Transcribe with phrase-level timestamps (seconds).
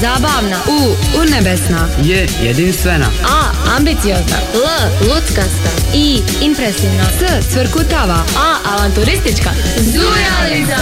[0.00, 0.58] Zabavna.
[0.68, 0.96] U.
[1.20, 1.88] Urnebesna.
[2.02, 2.28] J.
[2.42, 3.06] Jedinstvena.
[3.24, 3.74] A.
[3.76, 4.36] Ambiciozna.
[4.54, 4.66] L.
[5.08, 5.70] Luckasta.
[5.94, 6.22] I.
[6.40, 7.04] Impresivna.
[7.18, 7.26] C.
[7.52, 8.24] Cvrkutava.
[8.36, 8.56] A.
[8.74, 9.50] Avanturistička.
[9.76, 10.78] Zujalica!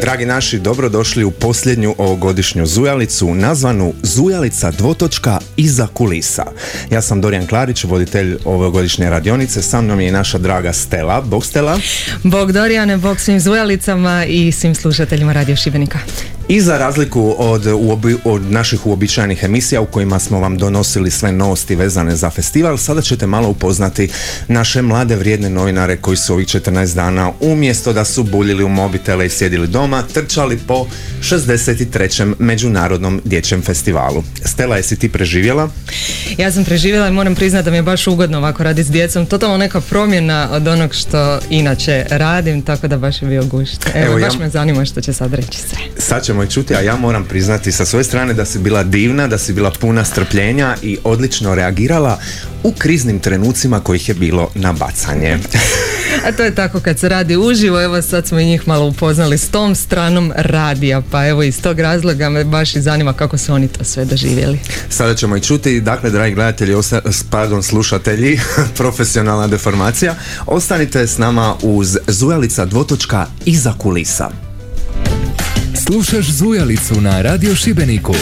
[0.00, 6.44] Dragi naši, dobrodošli u posljednju ovogodišnju zujalicu, nazvanu Zujalica dvotočka iza kulisa.
[6.90, 11.20] Ja sam Dorijan Klarić, voditelj ovogodišnje radionice, sa mnom je i naša draga Stela.
[11.20, 11.78] Bog Stela.
[12.22, 15.98] Bog Dorijane, bog svim zujalicama i svim slušateljima Radio Šibenika.
[16.48, 21.32] I za razliku od, uobi, od naših uobičajenih emisija u kojima smo vam donosili sve
[21.32, 24.08] novosti vezane za festival, sada ćete malo upoznati
[24.48, 29.26] naše mlade vrijedne novinare koji su ovih 14 dana umjesto da su buljili u mobitele
[29.26, 30.86] i sjedili doma, trčali po
[31.22, 32.34] 63.
[32.38, 34.22] Međunarodnom dječjem festivalu.
[34.44, 35.68] Stela, jesi ti preživjela?
[36.38, 39.26] Ja sam preživjela i moram priznati da mi je baš ugodno ovako raditi s djecom.
[39.26, 43.86] Totalno neka promjena od onog što inače radim, tako da baš je bio gušt.
[43.94, 45.78] Evo, Evo, baš ja- me zanima što će sad reći sve.
[45.98, 49.26] Sad ćemo i čuti, a ja moram priznati sa svoje strane da si bila divna,
[49.26, 52.18] da si bila puna strpljenja i odlično reagirala
[52.62, 55.38] u kriznim trenucima kojih je bilo na bacanje.
[56.26, 59.38] A to je tako kad se radi uživo, evo sad smo i njih malo upoznali
[59.38, 63.52] s tom stranom radija, pa evo iz tog razloga me baš i zanima kako su
[63.52, 64.58] oni to sve doživjeli.
[64.88, 68.40] Sada ćemo i čuti, dakle, dragi gledatelji, osta- pardon, slušatelji,
[68.78, 70.14] profesionalna deformacija,
[70.46, 74.47] ostanite s nama uz Zujalica dvotočka iza kulisa.
[75.78, 78.14] Slušaš Zujalicu na Radio Šibeniku.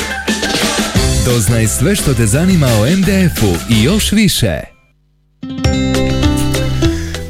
[1.24, 4.60] Doznaj sve što te zanima o MDF-u i još više.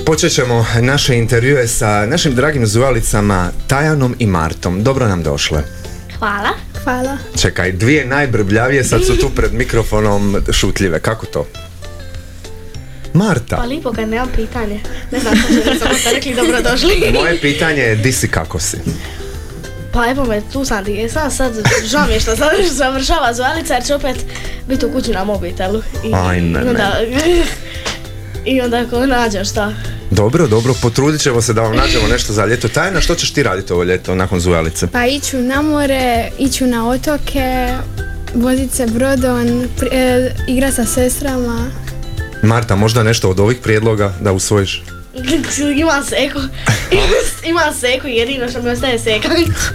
[0.07, 4.83] Počet ćemo naše intervjue sa našim dragim zujalicama Tajanom i Martom.
[4.83, 5.63] Dobro nam došle.
[6.19, 6.51] Hvala.
[6.85, 7.19] Hvala.
[7.41, 11.01] Čekaj, dvije najbrbljavije sad su tu pred mikrofonom šutljive.
[11.01, 11.47] Kako to?
[13.15, 14.81] Marta, Pa lipo kad nemam pitanje.
[15.13, 15.35] Ne znam
[15.77, 17.13] što će rekli dobrodošli.
[17.15, 18.77] moje pitanje je di si kako si?
[19.97, 21.53] Pa evo me, tu sam ti jesam, sad
[21.85, 24.17] žao mi je što sad završava zvalica jer će opet
[24.69, 25.83] biti u kući na mobitelu.
[26.05, 27.01] I, Ajme i onda,
[28.53, 29.73] I onda ako nađem šta.
[30.11, 32.69] Dobro, dobro, potrudit ćemo se da vam nađemo nešto za ljeto.
[32.69, 34.87] Tajna, što ćeš ti raditi ovo ljeto nakon Zujalice?
[34.87, 37.69] Pa iću na more, iću na otoke,
[38.35, 41.71] vozit se brodom, pri- e, igrat sa sestrama.
[42.43, 44.83] Marta, možda nešto od ovih prijedloga da usvojiš?
[45.77, 46.41] Imam seku.
[47.51, 49.29] imam seku, jedino što mi ostaje seka.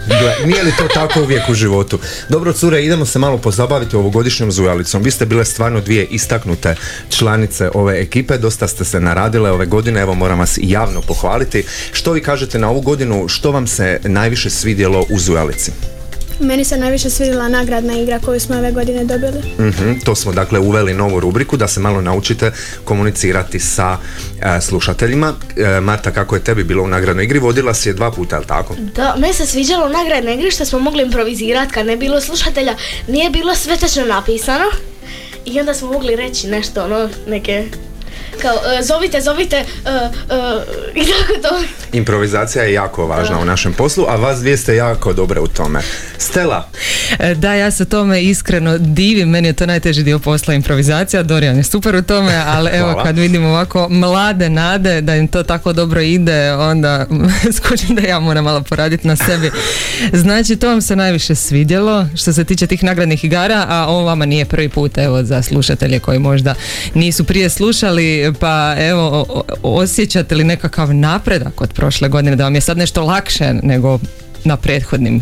[0.08, 2.00] Gle, nije li to tako uvijek u životu?
[2.30, 5.04] Dobro, cure, idemo se malo pozabaviti ovogodišnjom zujalicom.
[5.04, 6.76] Vi ste bile stvarno dvije istaknute
[7.10, 11.64] članice ove ekipe, dosta ste se naradile ove godine, evo moram vas javno pohvaliti.
[11.92, 15.72] Što vi kažete na ovu godinu, što vam se najviše svidjelo u zujalici?
[16.42, 19.70] Meni se najviše svidjela nagradna igra koju smo ove godine dobili.
[19.70, 22.52] Mhm, to smo dakle uveli novu rubriku da se malo naučite
[22.84, 23.98] komunicirati sa
[24.42, 25.34] e, slušateljima.
[25.58, 27.40] E, Marta, kako je tebi bilo u nagradnoj igri?
[27.40, 28.76] Vodila si je dva puta, jel tako?
[28.96, 32.76] Da, meni se sviđalo u nagradne igri što smo mogli improvizirati kad ne bilo slušatelja.
[33.08, 34.66] Nije bilo sve točno napisano.
[35.46, 37.68] I onda smo mogli reći nešto, ono, neke...
[38.42, 40.10] Kao, e, zovite, zovite, e, e,
[40.96, 41.64] i tako to.
[41.94, 45.80] Improvizacija je jako važna u našem poslu, a vas dvije ste jako dobre u tome.
[46.18, 46.70] Stella,
[47.20, 51.58] E, Da, ja se tome iskreno divim, meni je to najteži dio posla improvizacija, Dorijan
[51.58, 55.74] je super u tome, ali evo kad vidim ovako mlade nade da im to tako
[55.74, 57.06] dobro ide, onda
[57.58, 59.52] skučim da ja moram malo poraditi na sebi.
[60.14, 64.26] Znači, to vam se najviše svidjelo što se tiče tih nagradnih igara, a ovo vama
[64.26, 66.56] nije prvi put, evo, za slušatelje koji možda
[66.94, 69.26] nisu prije slušali, pa evo,
[69.64, 74.00] osjećate li nekakav napredak od prošle godine, da vam je sad nešto lakše nego
[74.44, 75.22] na prethodnim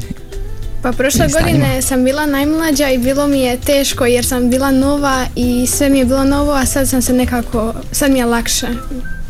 [0.81, 5.25] Pa prošle godine sam bila najmlađa i bilo mi je teško jer sam bila nova
[5.35, 8.67] i sve mi je bilo novo, a sad sam se nekako, sad mi je lakše.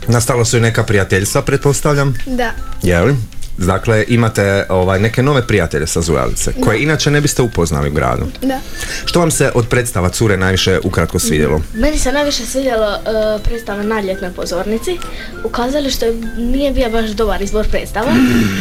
[0.08, 2.13] nastala su i neka prijateljstva, pretpostavljam.
[2.25, 2.52] Da.
[2.84, 3.16] Je li?
[3.59, 8.25] Dakle, imate ovaj, neke nove prijatelje sa Zujalice, koje inače ne biste upoznali u gradu.
[8.42, 8.59] Da.
[9.06, 11.62] Što vam se od predstava cure najviše ukratko svidjelo?
[11.74, 13.02] Meni se najviše svidjelo uh,
[13.44, 14.97] predstava na ljetnoj pozornici.
[15.44, 18.12] U kazalištu je- nije bio baš dobar izbor predstava.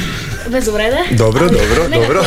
[0.48, 0.98] Bez uvrede.
[1.10, 2.24] Dobro, ali dobro, nekako dobro.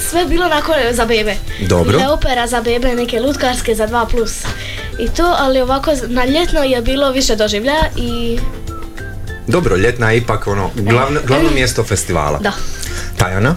[0.00, 1.34] Sve je bilo onako za bebe.
[1.60, 1.92] Dobro.
[1.92, 4.06] Bile opera za bebe, neke lutkarske za 2+.
[4.08, 4.32] Plus.
[4.98, 8.38] I to, ali ovako na ljetno je bilo više doživljaja i
[9.48, 12.38] Dobro, ljetna je ipak ono, glavno, glavno mjesto festivala.
[12.38, 12.52] da.
[13.16, 13.54] Tajana?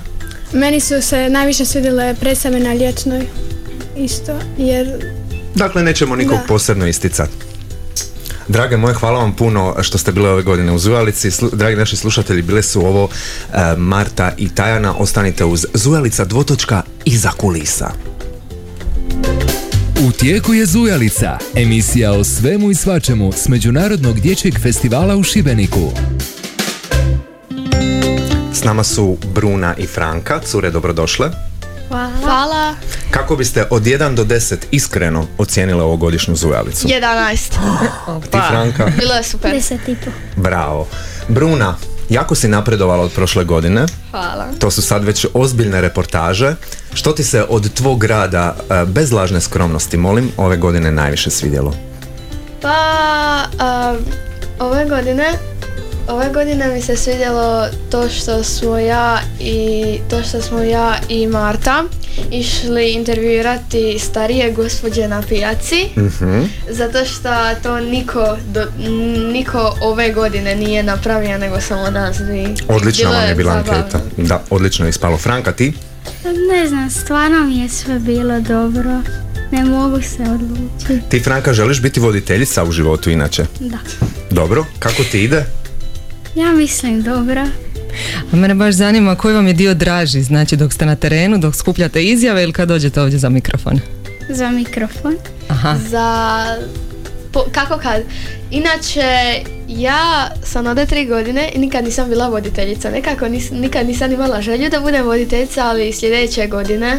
[0.53, 3.27] Meni su se najviše svidjele predstave na ljetnoj
[3.97, 4.87] isto, jer
[5.55, 6.43] Dakle, nećemo nikog Da.
[6.47, 7.31] posebno isticati.
[8.47, 11.31] Drage moje, hvala vam puno što ste bile ove godine u Zujalici.
[11.31, 13.09] Slu- dragi naši slušatelji, bile su ovo
[13.53, 14.93] e, Marta i Tajana.
[14.97, 17.89] Ostanite uz Zujalica dvotočka iza kulisa.
[20.05, 25.91] U tijeku je Zujalica, emisija o svemu i svačemu s Međunarodnog dječjeg festivala u Šibeniku.
[28.53, 30.39] S nama su Bruna i Franka.
[30.39, 31.29] Cure, dobrodošle.
[31.87, 32.11] Hvala.
[32.23, 32.75] Hvala.
[33.11, 36.87] Kako biste od 1 do 10 iskreno ocijenile ovogodišnju zujalicu?
[36.87, 37.49] 11.
[38.31, 38.91] Ti Franka?
[38.99, 39.51] Bilo je super.
[39.51, 40.11] Deset i po.
[40.41, 40.87] Bravo.
[41.27, 41.75] Bruna,
[42.09, 43.85] jako si napredovala od prošle godine.
[44.11, 44.45] Hvala.
[44.59, 46.55] To su sad već ozbiljne reportaže.
[46.93, 51.73] Što ti se od tvog rada, e, bez lažne skromnosti, molim, ove godine najviše svidjelo?
[52.61, 54.05] Pa, um,
[54.59, 55.33] ove godine,
[56.07, 59.73] ove godine mi se svidjelo to što smo ja i
[60.09, 61.83] to što smo ja i Marta
[62.31, 63.67] išli intervjuirati
[63.99, 66.41] starije gospođe na pijaci Mhm.
[66.69, 67.29] zato što
[67.63, 68.65] to niko, do,
[69.25, 72.55] niko ove godine nije napravio nego samo nas dvi.
[72.67, 73.73] Odlična Bilo vam je bila zabavno.
[73.75, 73.99] anketa.
[74.17, 75.17] Da, odlično je ispalo.
[75.17, 75.73] Franka, ti?
[76.51, 79.01] Ne znam, stvarno mi je sve bilo dobro.
[79.51, 81.09] Ne mogu se odlučiti.
[81.09, 83.45] Ti, Franka, želiš biti voditeljica u životu inače?
[83.59, 83.77] Da.
[84.31, 85.45] Dobro, kako ti ide?
[86.35, 87.45] Ja mislim dobro.
[88.33, 91.55] A mene baš zanima koji vam je dio draži, znači dok ste na terenu, dok
[91.55, 93.79] skupljate izjave ili kad dođete ovdje za mikrofon?
[94.29, 95.15] Za mikrofon.
[95.47, 95.75] Aha.
[95.79, 96.45] za
[97.33, 98.01] po- kako kad
[98.51, 99.03] inače
[99.69, 100.01] ja
[100.43, 104.69] sam ovdje tri godine i nikad nisam bila voditeljica nekako nis- nikad nisam imala želju
[104.69, 106.97] da budem voditeljica ali sljedeće godine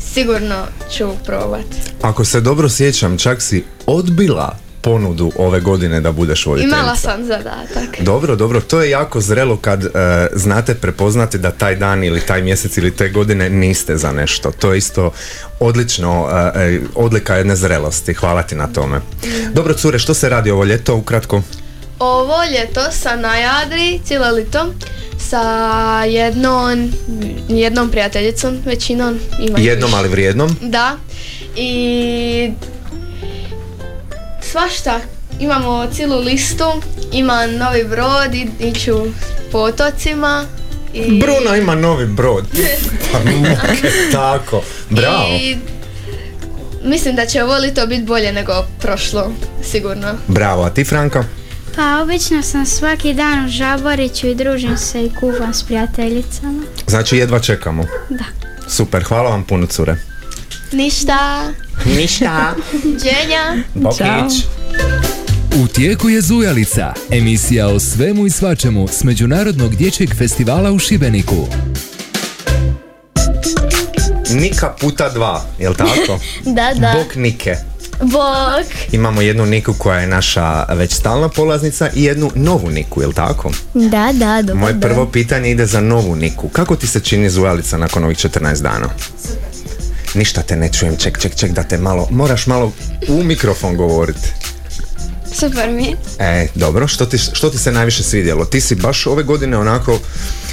[0.00, 1.66] sigurno ću probat
[2.02, 6.76] Ako se dobro sjećam, čak si odbila ponudu ove godine da budeš voditeljica.
[6.78, 9.88] imala sam zadatak Dobro, dobro, to je jako zrelo kad e,
[10.32, 14.50] znate prepoznati da taj dan ili taj mjesec ili te godine niste za nešto.
[14.50, 15.12] To je isto
[15.60, 18.14] odlično, e, odlika jedne zrelosti.
[18.14, 19.00] Hvala ti na tome.
[19.54, 21.42] Dobro, cure, što se radi ovo ljeto, ukratko?
[21.98, 24.74] ovo ljeto sam na Jadri cijelo lito
[25.18, 25.42] sa
[26.04, 26.92] jednom
[27.48, 29.98] jednom prijateljicom većinom ima Jednom, više.
[29.98, 30.56] ali vrijednom.
[30.60, 30.96] Da.
[31.56, 32.52] I
[34.52, 35.00] svašta.
[35.40, 36.64] Imamo cijelu listu,
[37.12, 38.92] ima novi brod, i- iću
[39.52, 40.44] po otocima.
[40.94, 42.44] I, Bruno ima novi brod.
[43.12, 44.62] Pa muke, tako.
[44.90, 45.26] Bravo.
[45.32, 45.56] I
[46.84, 49.32] mislim da će ovo lito biti bolje nego prošlo,
[49.64, 50.14] sigurno.
[50.28, 51.24] Bravo, a ti Franka?
[51.76, 56.62] Pa obično sam svaki dan u Žaboriću i družim se i kuvam s prijateljicama.
[56.86, 57.84] Znači jedva čekamo.
[58.08, 58.24] Da.
[58.68, 59.96] Super, hvala vam puno cure.
[60.72, 61.52] Ništa.
[61.84, 62.54] Ništa.
[62.84, 63.62] Đenja.
[63.74, 64.44] Bokić.
[65.62, 71.46] U tijeku je Zujalica, emisija o svemu i svačemu s Međunarodnog dječjeg festivala u Šibeniku.
[74.30, 76.18] Nika puta dva, jel tako?
[76.56, 76.94] Da, da.
[76.98, 77.56] Bok Nike.
[78.00, 78.92] Bok.
[78.92, 83.50] Imamo jednu Niku koja je naša već stalna polaznica i jednu novu Niku, jel tako?
[83.74, 84.60] Da, da, dobro.
[84.60, 86.48] Moje prvo pitanje ide za novu Niku.
[86.48, 88.88] Kako ti se čini Zujalica nakon ovih 14 dana?
[90.14, 92.72] Ništa te ne čujem, ček, ček, ček, da te malo, moraš malo
[93.08, 94.28] u mikrofon govoriti.
[95.34, 95.96] Super mi.
[96.18, 98.44] E, dobro, što ti, što ti se najviše svidjelo?
[98.44, 99.98] Ti si baš ove godine onako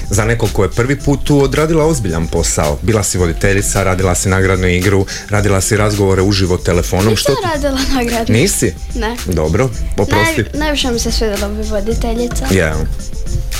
[0.09, 2.79] za nekog ko je prvi put tu odradila ozbiljan posao.
[2.81, 7.15] Bila si voditeljica, radila si nagradnu igru, radila si razgovore uživo telefonom.
[7.15, 8.33] Što ti- radila nagradu.
[8.33, 8.73] Nisi?
[8.95, 9.15] Ne.
[9.25, 10.45] Dobro, oprosti.
[10.53, 12.45] najviše mi se svidjelo bi voditeljica.
[12.51, 12.73] Je.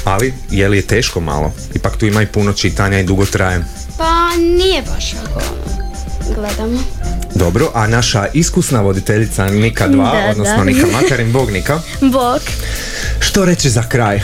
[0.04, 1.52] Ali, je li je teško malo?
[1.74, 3.66] Ipak tu ima i puno čitanja i dugo traje.
[3.98, 5.42] Pa nije baš ako
[6.36, 6.80] gledamo.
[7.36, 10.64] Dobro, a naša iskusna voditeljica Nika 2, Da, odnosno da.
[10.64, 11.80] Nika Makarin, Bog Nika,
[12.14, 12.42] Bok.
[13.20, 14.22] što reći za kraj?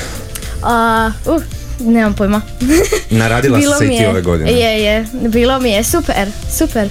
[0.63, 1.41] A, uh,
[1.79, 2.41] nemam pojma.
[3.09, 4.51] Naradila si se i ti ove godine.
[4.51, 5.05] Je, je.
[5.13, 6.89] Bilo mi je super, super.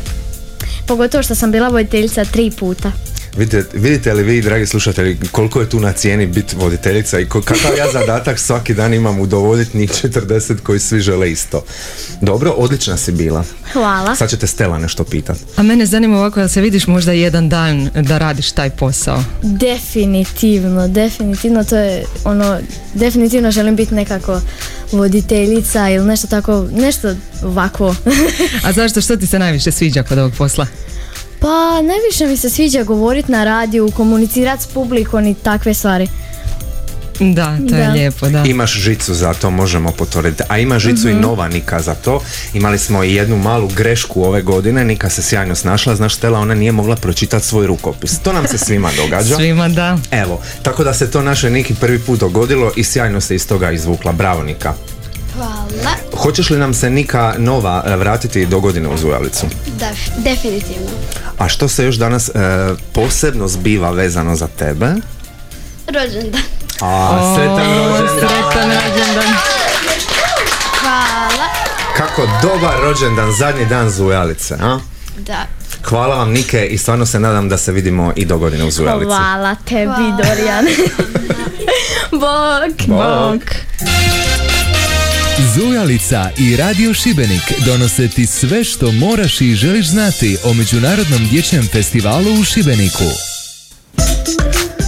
[0.87, 2.93] Pogotovo što sam bila voditeljica tri puta.
[3.37, 7.77] Vidite, vidite li vi, dragi slušatelji, koliko je tu na cijeni biti voditeljica i kakav
[7.79, 11.65] ja zadatak svaki dan imam udovoljiti njih 40 koji svi žele isto.
[12.21, 13.45] Dobro, odlična si bila.
[13.73, 14.17] Hvala.
[14.17, 15.37] Sad ćete Stela nešto pitat.
[15.57, 19.25] A mene zanima ovako da se vidiš možda jedan dan da radiš taj posao.
[19.43, 22.59] Definitivno, definitivno to je ono,
[22.95, 24.41] definitivno želim biti nekako
[24.93, 27.95] voditeljica ili nešto tako, nešto ovako.
[28.65, 30.67] A zašto, što ti se najviše sviđa kod ovog posla?
[31.41, 31.49] Pa
[31.83, 36.09] najviše mi se sviđa govoriti na radiju, komunicirati s publikom i takve stvari.
[37.21, 37.93] Da, to je Da.
[37.93, 38.43] lijepo, da.
[38.43, 40.43] Imaš žicu za to, možemo potvrditi.
[40.49, 41.11] A ima žicu Mhm.
[41.11, 42.21] i nova Nika za to.
[42.55, 44.85] Imali smo i jednu malu grešku ove godine.
[44.85, 45.97] Nika se sjajno snašla.
[45.97, 48.19] Znaš, Stela, ona nije mogla pročitati svoj rukopis.
[48.19, 49.37] To nam se svima događa.
[49.37, 49.99] Svima da.
[50.13, 53.71] Evo, tako da se to našoj Niki prvi put dogodilo i sjajno se iz toga
[53.71, 54.13] izvukla.
[54.13, 54.75] Bravo, Nika.
[55.35, 55.95] Hvala.
[56.17, 59.47] Hoćeš li nam se Nika nova e, vratiti do godine u Zujalicu?
[59.79, 60.91] Da, definitivno.
[61.39, 62.33] A što se još danas e,
[62.93, 64.87] posebno zbiva vezano za tebe?
[65.87, 66.43] Rođendan.
[66.81, 68.19] A, sretan rođendan!
[68.19, 69.35] Sretan rođendan.
[70.81, 71.49] Hvala.
[71.97, 74.79] Kako dobar rođendan, zadnji dan Zujalice, a?
[75.19, 75.47] Da.
[75.85, 79.07] Hvala vam Nike i stvarno se nadam da se vidimo i do godine u Zujalici.
[79.07, 80.67] Hvala tebi, Dorijan.
[82.23, 82.87] Bok.
[82.87, 83.43] Bok.
[85.55, 91.69] Zujalica i Radio Šibenik donose ti sve što moraš i želiš znati o Međunarodnom dječjem
[91.73, 93.05] festivalu u Šibeniku.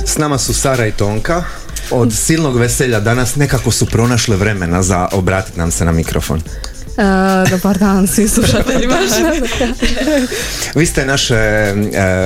[0.06, 1.44] S nama su Sara i Tonka.
[1.90, 6.38] Od silnog veselja danas nekako su pronašle vremena za obratiti nam se na mikrofon.
[6.38, 8.88] E, dobar dan svi slušatelji
[10.74, 11.74] Vi ste naše e,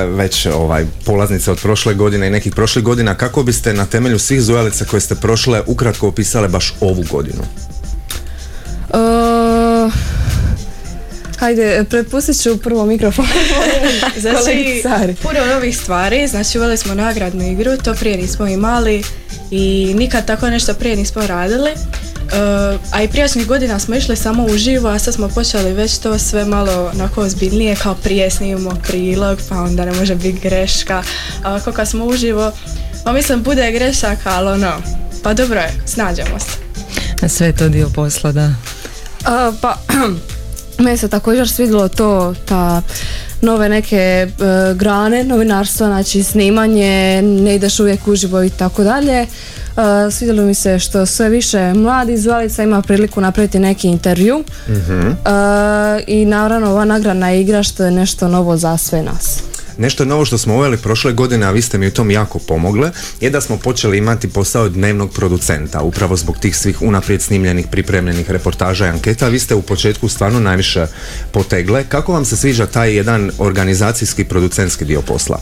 [0.07, 3.15] već ovaj polaznice od prošle godine i nekih prošlih godina.
[3.15, 7.43] Kako biste na temelju svih zujalica koje ste prošle ukratko opisale baš ovu godinu?
[11.41, 13.27] Hajde, prepustit ću prvo mikrofon.
[14.21, 14.83] Znači,
[15.23, 19.03] puno novih stvari, znači uveli smo nagradnu igru, to prije nismo imali
[19.51, 21.71] i nikad tako nešto prije nismo radili.
[21.71, 26.19] Uh, a i prijašnjih godina smo išli samo uživo, a sad smo počeli već to
[26.19, 31.03] sve malo onako ozbiljnije, kao prije snimimo prilog, pa onda ne može biti greška.
[31.45, 32.53] A ovako kad smo uživo,
[33.05, 34.73] pa mislim bude grešaka, ali ono,
[35.23, 37.29] pa dobro je, snađemo se.
[37.29, 38.55] Sve je to dio posla, da.
[39.61, 39.79] pa,
[40.81, 42.83] meni se također svidjelo to, ta
[43.41, 44.29] nove neke e,
[44.75, 49.27] grane novinarstva, znači snimanje, ne ideš uvijek uživo i tako dalje.
[49.77, 55.11] Uh, svidjelo mi se što sve više mladi zvalica ima priliku napraviti neki intervju mhm.
[56.07, 59.50] i naravno ova nagradna igra što je nešto novo za sve nas.
[59.81, 62.91] Nešto novo što smo uveli prošle godine, a vi ste mi u tom jako pomogle,
[63.21, 68.31] je da smo počeli imati posao dnevnog producenta, upravo zbog tih svih unaprijed snimljenih, pripremljenih
[68.31, 69.29] reportaža i anketa.
[69.29, 70.87] Vi ste u početku stvarno najviše
[71.33, 71.85] potegle.
[71.89, 75.41] Kako vam se sviđa taj jedan organizacijski producentski dio posla?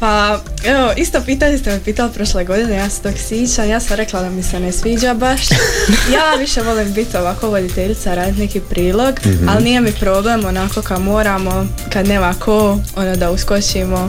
[0.00, 3.96] Pa, evo, isto pitanje ste me pitali prošle godine, ja se tog sjećam, ja sam
[3.96, 5.48] rekla da mi se ne sviđa baš.
[6.14, 9.48] Ja više volim biti ovako voditeljica, raditi neki prilog, mhm.
[9.48, 14.08] ali nije mi problem onako kad moramo, kad nema ko, ono da uskočimo,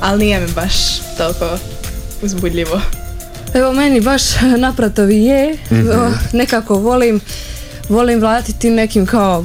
[0.00, 0.74] ali nije mi baš
[1.16, 1.58] toliko
[2.22, 2.80] uzbudljivo.
[3.54, 4.22] Evo, meni baš
[4.58, 5.90] napratovi je, mhm.
[6.32, 7.20] nekako volim,
[7.88, 9.44] volim vladati nekim kao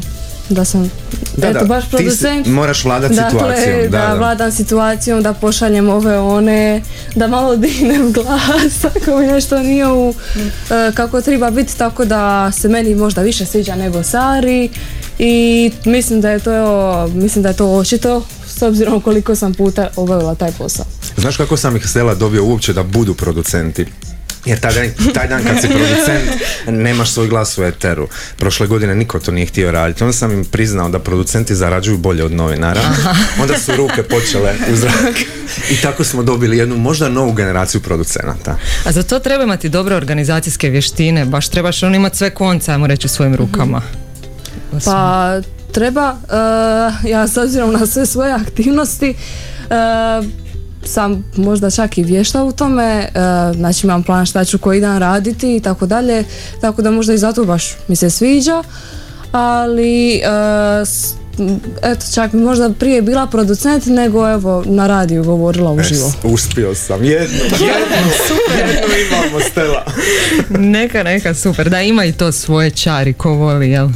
[0.54, 0.92] da sam
[1.38, 2.48] da, eto, baš producent.
[2.48, 3.92] moraš vladati dakle, situacijom.
[3.92, 6.82] Da, da, vladam situacijom, da pošaljem ove one,
[7.16, 10.14] da malo dignem glas ako mi nešto nije u
[10.70, 14.70] e, kako treba biti, tako da se meni možda više sviđa nego Sari
[15.20, 19.90] i mislim da je to, mislim da je to očito s obzirom koliko sam puta
[19.96, 20.86] obavila taj posao.
[21.18, 23.86] Znaš kako sam ih sela dobio uopće da budu producenti?
[24.46, 26.30] Jer taj dan, taj dan kad si producent
[26.68, 28.08] nemaš svoj glas u eteru.
[28.38, 30.04] Prošle godine niko to nije htio raditi.
[30.04, 32.82] Onda sam im priznao da producenti zarađuju bolje od novinara.
[33.42, 35.16] Onda su ruke počele u zrak.
[35.74, 38.58] I tako smo dobili jednu možda novu generaciju producenata.
[38.86, 41.26] A za to treba imati dobre organizacijske vještine.
[41.26, 43.82] Baš trebaš on imati sve konce, ajmo reći, u svojim rukama.
[44.86, 45.40] Pa
[45.72, 49.16] treba, uh, ja s obzirom na sve svoje aktivnosti,
[49.70, 50.26] uh,
[50.86, 53.10] sam možda čak i vješta u tome, e,
[53.56, 56.24] znači imam plan šta ću koji dan raditi i tako dalje,
[56.62, 58.64] tako da možda i zato baš mi se sviđa,
[59.32, 60.22] ali e,
[61.84, 66.08] eto čak možda prije bila producent nego evo na radiju govorila uživo.
[66.08, 69.86] Es, uspio sam, jedno, jedno, super, jedno imamo Stela.
[70.50, 73.90] neka, neka, super, da ima i to svoje čari ko voli, jel?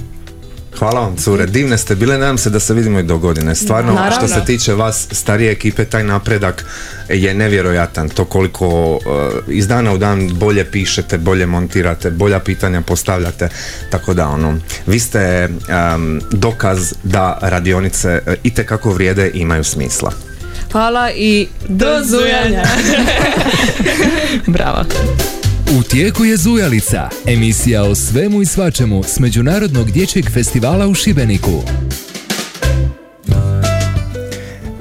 [0.79, 3.55] Hvala vam cure, divne ste bile, nadam se da se vidimo i do godine.
[3.55, 6.65] Stvarno, što se tiče vas, starije ekipe, taj napredak
[7.09, 8.09] je nevjerojatan.
[8.09, 9.01] To koliko uh,
[9.47, 13.49] iz dana u dan bolje pišete, bolje montirate, bolja pitanja postavljate.
[13.91, 14.57] Tako da, ono,
[14.87, 20.11] vi ste um, dokaz da radionice uh, itekako vrijede i imaju smisla.
[20.71, 22.63] Hvala i do zujanja.
[24.57, 24.83] Bravo.
[25.71, 31.63] U tijeku je Zujalica, emisija o svemu i svačemu s Međunarodnog dječjeg festivala u Šibeniku.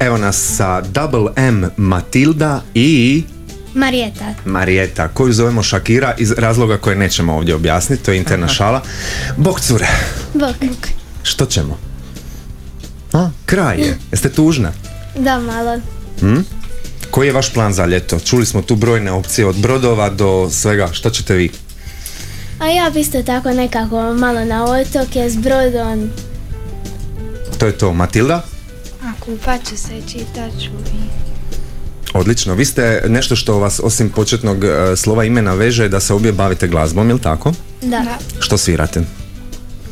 [0.01, 3.23] Evo nas sa Double M Matilda i...
[3.75, 4.35] Marijeta.
[4.45, 8.83] Marijeta, koju zovemo Šakira iz razloga koje nećemo ovdje objasniti, to je interna šala.
[9.37, 9.89] Bok cure.
[10.35, 10.57] Bok.
[11.23, 11.79] Što ćemo?
[13.13, 13.99] A, kraj je.
[14.13, 14.73] Jeste tužne?
[15.19, 15.81] Da, malo.
[16.21, 16.41] Hm?
[17.11, 18.19] Koji je vaš plan za ljeto?
[18.21, 20.89] Čuli smo tu brojne opcije od brodova do svega.
[20.93, 21.51] Šta ćete vi?
[22.59, 26.11] A ja bi isto tako nekako malo na otoke s brodom.
[27.59, 27.93] To je to.
[27.93, 28.45] Matilda?
[29.03, 30.71] A kupat ću se, čitat ću
[32.15, 32.55] Odlično.
[32.55, 36.69] Vi ste nešto što vas osim početnog e, slova imena veže da se obje bavite
[36.69, 37.53] glazbom, jel tako?
[37.83, 38.05] Da.
[38.41, 39.03] Što svirate?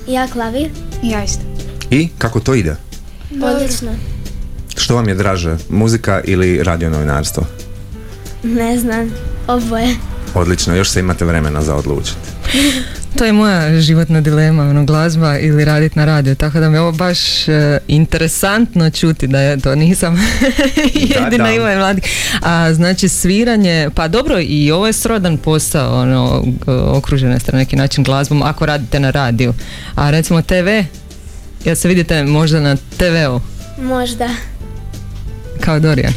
[0.09, 0.71] Ja klavir.
[1.03, 1.43] Ja isto.
[1.91, 2.77] I kako to ide?
[3.43, 3.91] Odlično.
[4.85, 7.47] Što vam je draže, muzika ili radio novinarstvo?
[8.43, 9.11] Ne znam,
[9.47, 9.89] oboje.
[10.35, 12.29] Odlično, još se imate vremena za odlučiti.
[13.19, 16.81] To je moja životna dilema, ono, glazba ili raditi na radio, tako da mi je
[16.81, 20.17] ovo baš e, interesantno čuti da je to nisam
[21.17, 22.03] jedina ima je mladi.
[22.43, 27.77] A znači sviranje, pa dobro i ovo je srodan posao, ono, okružene ste na neki
[27.77, 29.55] način glazbom ako radite na radiju.
[29.95, 30.69] A recimo TV,
[31.65, 33.41] ja se vidite možda na TV-u?
[33.83, 34.29] Možda.
[35.65, 36.13] Kao Dorijan.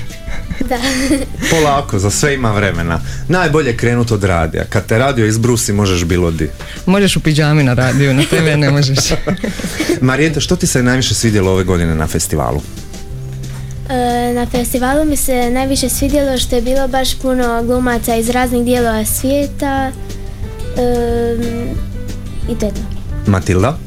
[0.69, 0.77] Da.
[1.51, 2.99] Polako, za sve ima vremena.
[3.27, 4.63] Najbolje krenut od radija.
[4.69, 6.49] Kad te radio izbrusi, možeš bilo di.
[6.85, 8.97] Možeš u piđami na radiju, na TV ne možeš.
[10.01, 12.61] Marijeta, što ti se najviše svidjelo ove godine na festivalu?
[13.89, 18.65] E, na festivalu mi se najviše svidjelo što je bilo baš puno glumaca iz raznih
[18.65, 19.91] dijelova svijeta.
[22.49, 22.81] I to je to.
[23.31, 23.77] Matilda?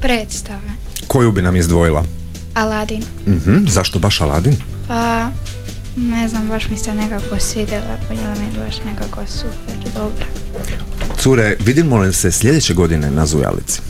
[0.00, 0.70] Predstave.
[1.06, 2.15] Koju bi nam izdvojila?
[2.56, 3.02] Aladin.
[3.26, 4.56] Mhm, zašto baš Aladin?
[4.88, 5.30] Pa,
[5.96, 10.26] ne znam, baš mi se nekako svidjela, bila mi baš nekako super, dobra.
[11.18, 13.80] Cure, vidimo li se sljedeće godine na Zujalici?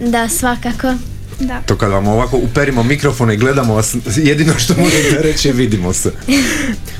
[0.00, 0.94] Da, svakako.
[1.40, 1.60] Da.
[1.66, 5.92] To kad vam ovako uperimo mikrofon i gledamo vas, jedino što možete reći je vidimo
[5.92, 6.12] se.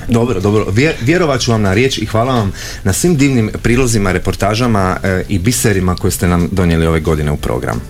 [0.08, 0.66] Dobro, dobro.
[1.00, 2.52] vjerovat ću vam na riječ i hvala vam
[2.84, 7.36] na svim divnim prilozima, reportažama e, i biserima koje ste nam donijeli ove godine u
[7.36, 7.80] program.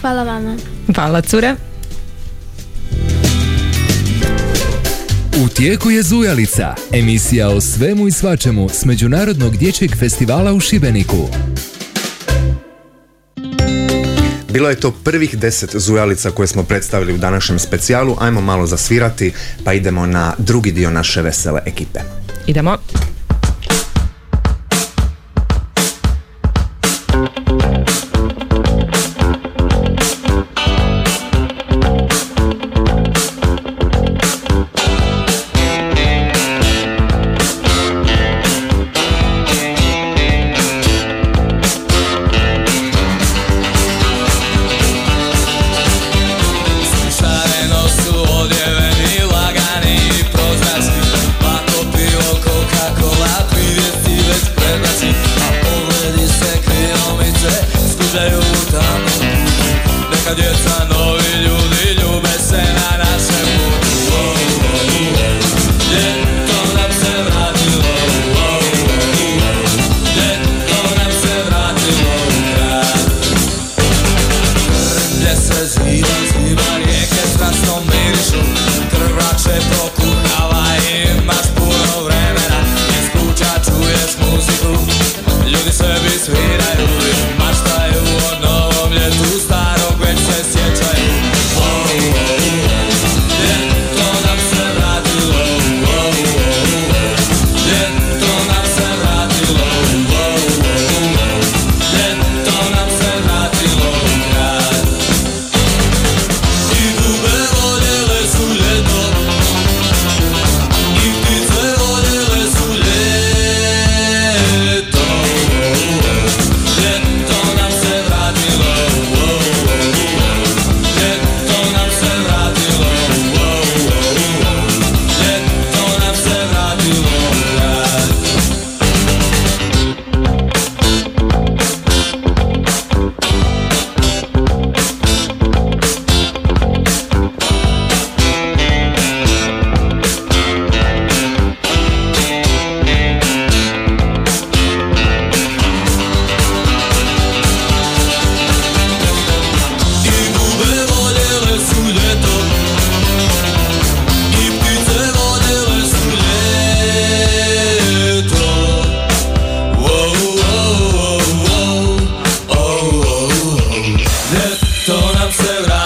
[0.00, 0.56] Hvala vama.
[0.94, 1.67] Hvala, cure.
[5.44, 11.28] U tijeku je Zujalica, emisija o svemu i svačemu s Međunarodnog dječjeg festivala u Šibeniku.
[14.52, 18.16] Bilo je to prvih deset zujalica koje smo predstavili u današnjem specijalu.
[18.20, 19.32] Ajmo malo zasvirati
[19.64, 22.00] pa idemo na drugi dio naše vesele ekipe.
[22.46, 22.76] Idemo.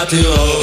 [0.05, 0.62] Radio.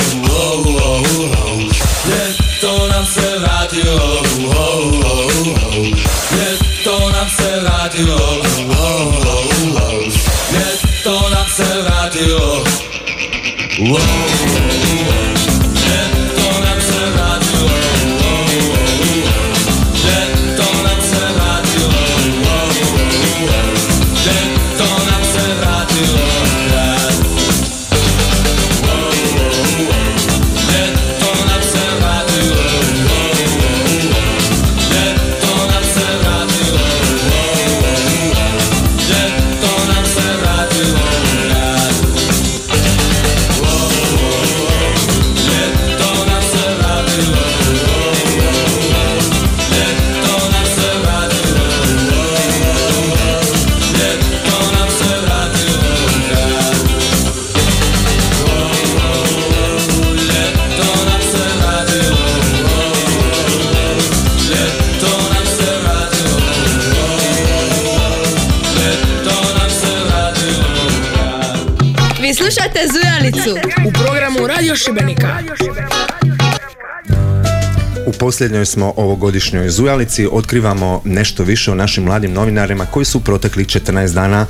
[78.41, 84.15] Posljednjoj smo ovogodišnjoj Zujalici otkrivamo nešto više o našim mladim novinarima koji su proteklih 14
[84.15, 84.47] dana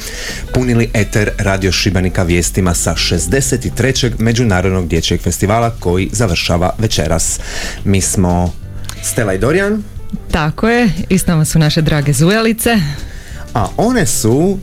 [0.55, 4.13] punili eter Radio Šibenika vijestima sa 63.
[4.19, 7.41] Međunarodnog dječjeg festivala koji završava večeras.
[7.85, 8.53] Mi smo
[9.03, 9.83] Stela i Dorijan.
[10.31, 12.81] Tako je, i s nama su naše drage Zujalice.
[13.55, 14.59] A one su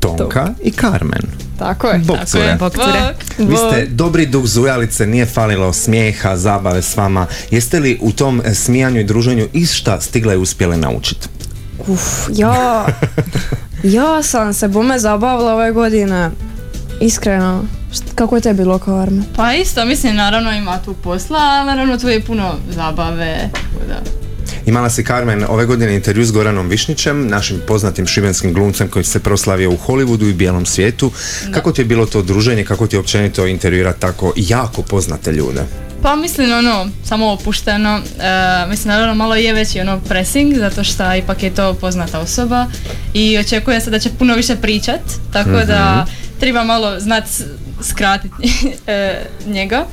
[0.00, 1.22] Tonka i Carmen.
[1.58, 1.98] Tako je.
[1.98, 2.56] Bog cure.
[2.58, 3.14] Bog cure.
[3.38, 7.26] Vi ste dobri duh zujalice, nije falilo smijeha, zabave s vama.
[7.50, 11.28] Jeste li u tom smijanju i druženju išta stigle i uspjele naučiti?
[11.86, 12.86] Uf, ja,
[13.82, 16.30] ja sam se bome zabavila ove godine.
[17.00, 17.64] Iskreno.
[18.14, 19.22] Kako je te bilo, Karme?
[19.36, 23.50] Pa isto, mislim, naravno ima tu posla, ali naravno tu je puno zabave.
[23.52, 24.21] tako Da.
[24.66, 29.20] Imala si Carmen ove godine intervju s Goranom Višnićem, našim poznatim šibenskim glumcem koji se
[29.20, 31.10] proslavio u Hollywoodu i bijelom svijetu.
[31.50, 35.62] Kako ti je bilo to druženje, kako ti je općenito intervjuirati tako jako poznate ljude?
[36.02, 41.14] Pa mislim ono, samo opušteno, e, mislim naravno malo je veći ono pressing, zato što
[41.14, 42.66] ipak je to poznata osoba.
[43.14, 45.00] I očekuje se da će puno više pričat,
[45.32, 46.06] tako da
[46.40, 47.42] treba malo znat s-
[47.82, 48.34] skratiti
[48.86, 49.14] e,
[49.46, 49.86] njega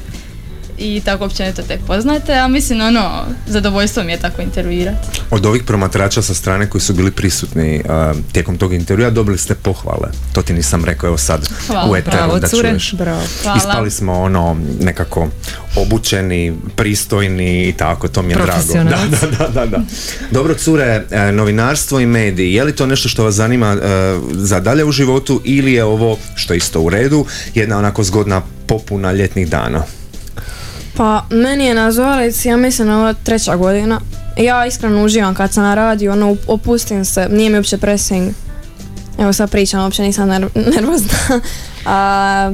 [0.80, 5.22] i tako općenito te poznate, a mislim ono, zadovoljstvo mi je tako intervjuirati.
[5.32, 9.56] Od ovih promatrača sa strane koji su bili prisutni uh, tijekom tog intervjua dobili ste
[9.56, 10.10] pohvale.
[10.34, 11.92] To ti nisam rekao, evo sad Hvala.
[11.92, 12.70] u eteru Bravo, da cure.
[12.70, 12.94] čuješ.
[12.94, 13.22] Bravo.
[13.44, 13.58] Hvala.
[13.58, 15.28] Ispali smo ono nekako
[15.76, 18.74] obučeni, pristojni i tako, to mi je drago.
[18.74, 18.84] Da,
[19.22, 19.84] da, da, da, da.
[20.32, 23.78] Dobro, cure, e, novinarstvo i mediji, je li to nešto što vas zanima e,
[24.32, 28.42] za dalje u životu ili je ovo, što je isto u redu, jedna onako zgodna
[28.68, 29.84] popuna ljetnih dana?
[31.00, 31.92] Pa, meni je na
[32.46, 34.02] ja mislim, ovo treća godina.
[34.38, 38.34] Ja iskreno uživam kad sam na radiju, ono, opustim se, nije mi uopće pressing.
[39.20, 41.42] Evo sad pričam, uopće nisam ner- nervozna.
[41.86, 42.52] A,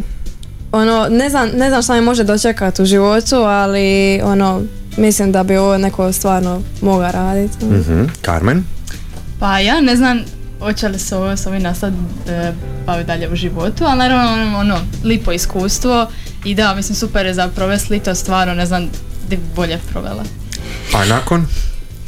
[0.71, 4.61] ono, ne znam, ne znam šta mi može dočekati u životu, ali ono,
[4.97, 7.65] mislim da bi ovo neko stvarno moga raditi.
[7.65, 8.03] Mhm.
[8.25, 8.63] Carmen?
[9.39, 10.19] Pa ja ne znam
[10.59, 12.53] hoće li se ovo s ovim nastaviti e,
[12.85, 16.07] baviti dalje u životu, ali naravno ono, ono, lipo iskustvo
[16.45, 18.89] i da, mislim super je za provesti lito, stvarno ne znam
[19.25, 20.23] gdje bi bolje provela.
[20.93, 21.47] A nakon?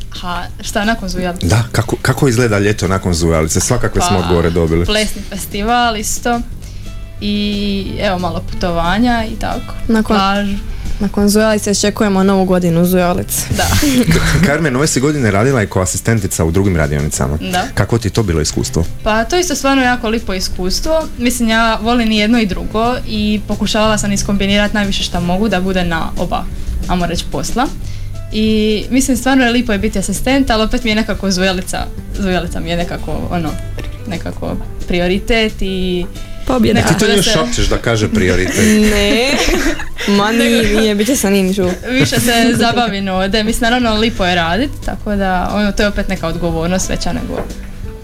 [0.09, 1.47] Ha, šta nakon Zujalice?
[1.47, 3.59] Da, kako, kako izgleda ljeto nakon Zujalice?
[3.59, 4.85] Svakakve smo Pa, odgovore dobili.
[4.85, 6.41] Plesni festival isto
[7.21, 9.73] i evo malo putovanja i tako.
[9.87, 10.53] Nakon- Plažu,
[10.99, 13.41] Nakon Zujalice očekujemo novu godinu u Zujalici.
[13.57, 13.67] da.
[14.45, 17.37] Carmen, ove si godine radila i kao asistentica u drugim radionicama.
[17.41, 17.63] Da.
[17.73, 18.83] Kako ti je to bilo iskustvo?
[19.03, 21.07] Pa to je isto stvarno jako lipo iskustvo.
[21.17, 25.61] Mislim ja volim i jedno i drugo i pokušavala sam iskombinirati najviše što mogu da
[25.61, 26.43] bude na oba,
[26.87, 27.67] ajmo reći, posla.
[28.31, 28.47] I
[28.89, 31.85] mislim stvarno je lipo je biti asistent, ali opet mi je nekako Zujalica,
[32.19, 33.49] Zujalica mi je nekako ono,
[34.07, 34.55] nekako
[34.87, 36.05] prioritet i
[36.47, 36.81] Pobjeda.
[36.81, 38.65] Ti to da još šapćeš da kaže prioritet.
[38.91, 39.31] Ne,
[40.07, 41.69] ma nije, nije, bit će sa njim žu.
[41.89, 43.43] više se zabavim ovdje.
[43.43, 47.41] Mislim, naravno lipo je radit, tako da ono, to je opet neka odgovornost veća nego,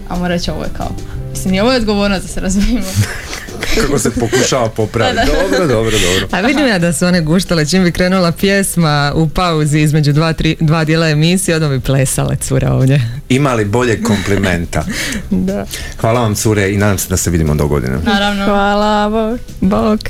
[0.08, 0.90] ajmo reći, ovo je kao,
[1.30, 2.86] mislim, i ovo je odgovornost da se razumijemo.
[3.80, 5.26] Kako se pokušava popraviti.
[5.26, 6.28] Dobro, dobro, dobro.
[6.30, 10.32] A vidim ja da su one guštale čim bi krenula pjesma u pauzi između dva,
[10.32, 13.00] tri, dva dijela emisije, odmah bi plesale cure ovdje.
[13.28, 14.84] Ima li boljeg komplimenta?
[15.30, 15.66] Da.
[16.00, 17.98] Hvala vam cure i nadam se da se vidimo do godine.
[18.04, 18.44] Naravno.
[18.44, 19.38] Hvala, bog.
[19.60, 20.00] Bok.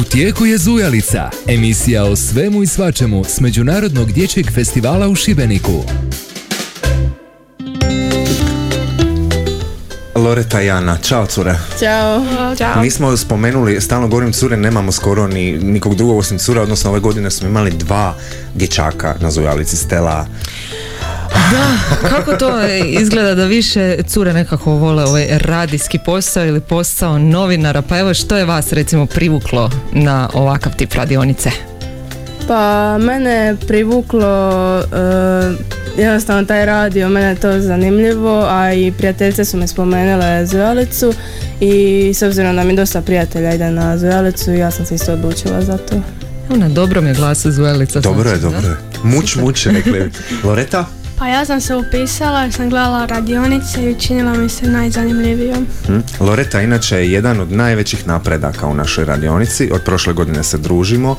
[0.00, 5.84] U tijeku je Zujalica, emisija o svemu i svačemu s Međunarodnog dječjeg festivala u Šibeniku.
[10.24, 11.54] Loreta i Ana, čao cure.
[11.80, 12.24] Ćao.
[12.58, 12.82] Ćao.
[12.82, 17.30] Nismo spomenuli, stalno govorim cure, nemamo skoro ni nikog drugog osim cura, odnosno ove godine
[17.30, 18.14] smo imali dva
[18.54, 20.26] dječaka na Zujalici, Stela.
[22.08, 27.82] Kako to izgleda da više cure nekako vole ovaj radijski posao ili posao novinara?
[27.82, 31.73] Pa evo što je vas recimo privuklo na ovakav tip radionice?
[32.48, 35.58] Pa mene je privuklo uh,
[35.98, 41.14] jednostavno taj radio, mene je to zanimljivo, a i prijateljice su me spomenule Zujalicu
[41.60, 45.62] i s obzirom da mi dosta prijatelja ide na Zujalicu, ja sam se isto odlučila
[45.62, 46.00] za to.
[46.48, 48.00] Na dobrom je glasu Zujelica.
[48.00, 48.76] Dobro je, znači, dobro je.
[49.02, 50.10] Muć, muć, rekli.
[50.44, 50.86] Loreta?
[51.18, 55.66] Pa ja sam se upisala jer sam gledala radionice i učinila mi se najzanimljivijom.
[55.86, 55.98] Hm?
[56.20, 59.70] Loreta inače je jedan od najvećih napredaka u našoj radionici.
[59.72, 61.16] Od prošle godine se družimo.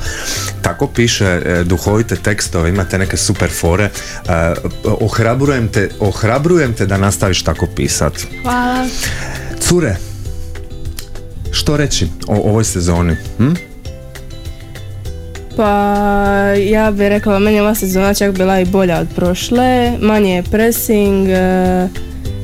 [0.61, 3.83] Tako piše e, duhovite tekstove, imate neke super fore.
[3.83, 3.89] E,
[4.83, 8.13] ohrabrujem, te, ohrabrujem te da nastaviš tako pisat.
[8.41, 8.87] Hvala.
[9.59, 9.95] Cure,
[11.51, 13.15] što reći o ovoj sezoni?
[13.37, 13.74] Hm?
[15.55, 15.71] Pa
[16.69, 20.43] ja bih rekla, meni je ova sezona čak bila i bolja od prošle, manje je
[20.43, 21.87] pressing, e,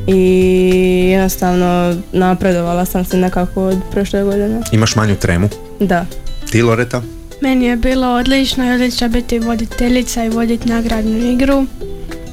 [0.07, 4.61] i jednostavno napredovala sam se nekako od prošle godine.
[4.71, 5.49] Imaš manju tremu?
[5.79, 6.05] Da.
[6.51, 7.01] Ti Loreta?
[7.41, 11.65] Meni je bilo odlično i odlično biti voditeljica i voditi nagradnu igru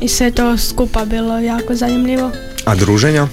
[0.00, 2.30] i sve to skupa bilo jako zanimljivo.
[2.64, 3.28] A druženja?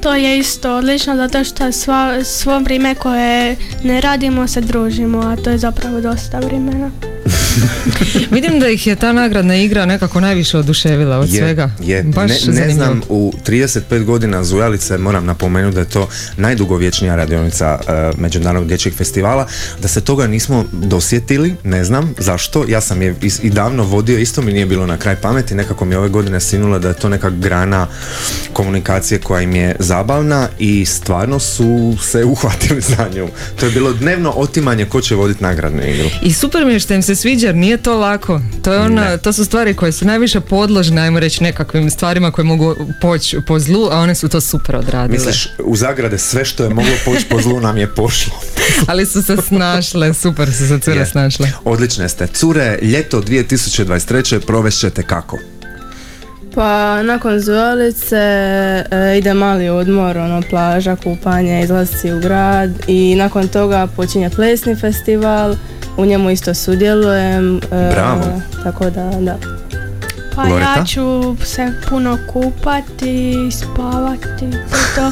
[0.00, 5.36] To je isto odlično zato što sva, svo vrijeme koje ne radimo se družimo, a
[5.36, 6.90] to je zapravo dosta vremena.
[8.30, 11.70] Vidim da ih je ta nagradna igra nekako najviše oduševila od je, svega.
[11.80, 12.02] Je.
[12.02, 17.78] Baš ne, ne znam, u 35 godina Zujalice moram napomenuti da je to najdugovječnija radionica
[17.80, 19.46] uh, Međunarodnog dječjeg festivala,
[19.82, 24.18] da se toga nismo dosjetili, ne znam zašto, ja sam je is- i davno vodio,
[24.18, 26.94] isto mi nije bilo na kraj pameti, nekako mi je ove godine sinulo da je
[26.94, 27.86] to neka grana
[28.52, 33.28] komunikacije koja im je zabavna i stvarno su se uhvatili za nju.
[33.60, 36.08] To je bilo dnevno otimanje ko će voditi nagradnu igru.
[36.22, 38.40] I super mi je što im se sviđa jer nije to lako.
[38.62, 42.44] To, je ona, to su stvari koje su najviše podložne, ajmo reći, nekakvim stvarima koje
[42.44, 45.18] mogu poći po zlu, a one su to super odradile.
[45.18, 48.32] Misliš, u zagrade sve što je moglo poći po zlu nam je pošlo.
[48.88, 51.06] Ali su se snašle, super su se cure Je.
[51.06, 51.52] snašle.
[51.64, 52.26] Odlične ste.
[52.26, 54.40] Cure, ljeto 2023.
[54.40, 55.38] provešćete kako?
[56.54, 63.48] Pa nakon Zujalice e, ide mali odmor, ono plaža, kupanje, izlasci u grad i nakon
[63.48, 65.54] toga počinje plesni festival,
[65.96, 67.56] u njemu isto sudjelujem.
[67.72, 68.40] e, Bravo.
[68.64, 69.59] Tako da, da.
[70.34, 70.74] Pa Loreta?
[70.76, 75.10] ja ću se puno kupati, spavati, to je to.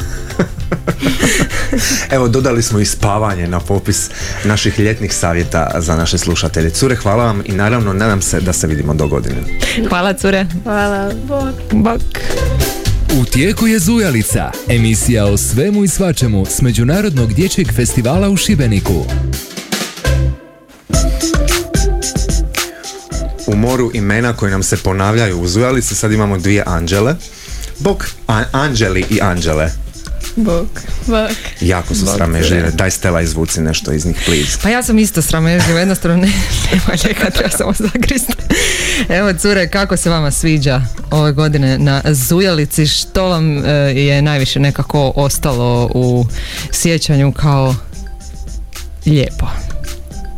[2.16, 4.10] Evo, dodali smo i spavanje na popis
[4.44, 6.70] naših ljetnih savjeta za naše slušatelje.
[6.70, 9.36] Cure, hvala vam i naravno nadam se da se vidimo do godine.
[9.88, 10.46] Hvala cure.
[10.64, 11.12] Hvala.
[11.28, 11.54] Bog.
[11.72, 12.02] Bok.
[13.20, 19.04] U tijeku je Zujalica, emisija o svemu i svačemu s Međunarodnog dječjeg festivala u Šibeniku.
[23.48, 27.14] U moru imena koji nam se ponavljaju u Zujalici sad imamo dvije anđele.
[27.78, 29.70] Bog, a- anđeli i anđele.
[30.36, 30.66] Bog.
[31.06, 31.28] Bog.
[31.60, 32.70] Jako su sramežljive.
[32.70, 34.58] Daj Stela izvuci nešto iz njih, please.
[34.62, 36.32] Pa ja sam isto sramežljiva, jednostavno ne,
[36.72, 38.30] nema lijeka, treba samo zagrist.
[39.08, 44.60] Evo cure, kako se vama sviđa ove godine na Zujalici, što vam e, je najviše
[44.60, 46.26] nekako ostalo u
[46.72, 47.74] sjećanju kao
[49.06, 49.46] lijepo?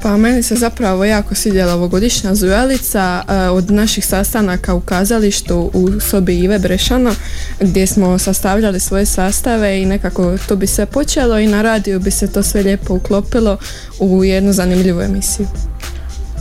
[0.03, 6.01] Pa meni se zapravo jako svidjela ovogodišnja zujalica e, od naših sastanaka u kazalištu u
[6.01, 7.15] sobi Ive Brešano
[7.61, 12.11] gdje smo sastavljali svoje sastave i nekako to bi se počelo i na radiju bi
[12.11, 13.59] se to sve lijepo uklopilo
[13.99, 15.47] u jednu zanimljivu emisiju.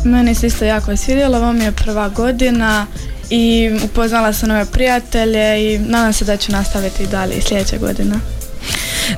[0.06, 2.86] Meni se isto jako svidjelo, ovo mi je prva godina
[3.30, 7.78] i upoznala sam nove prijatelje i nadam se da ću nastaviti i dalje i sljedeće
[7.78, 8.39] godine.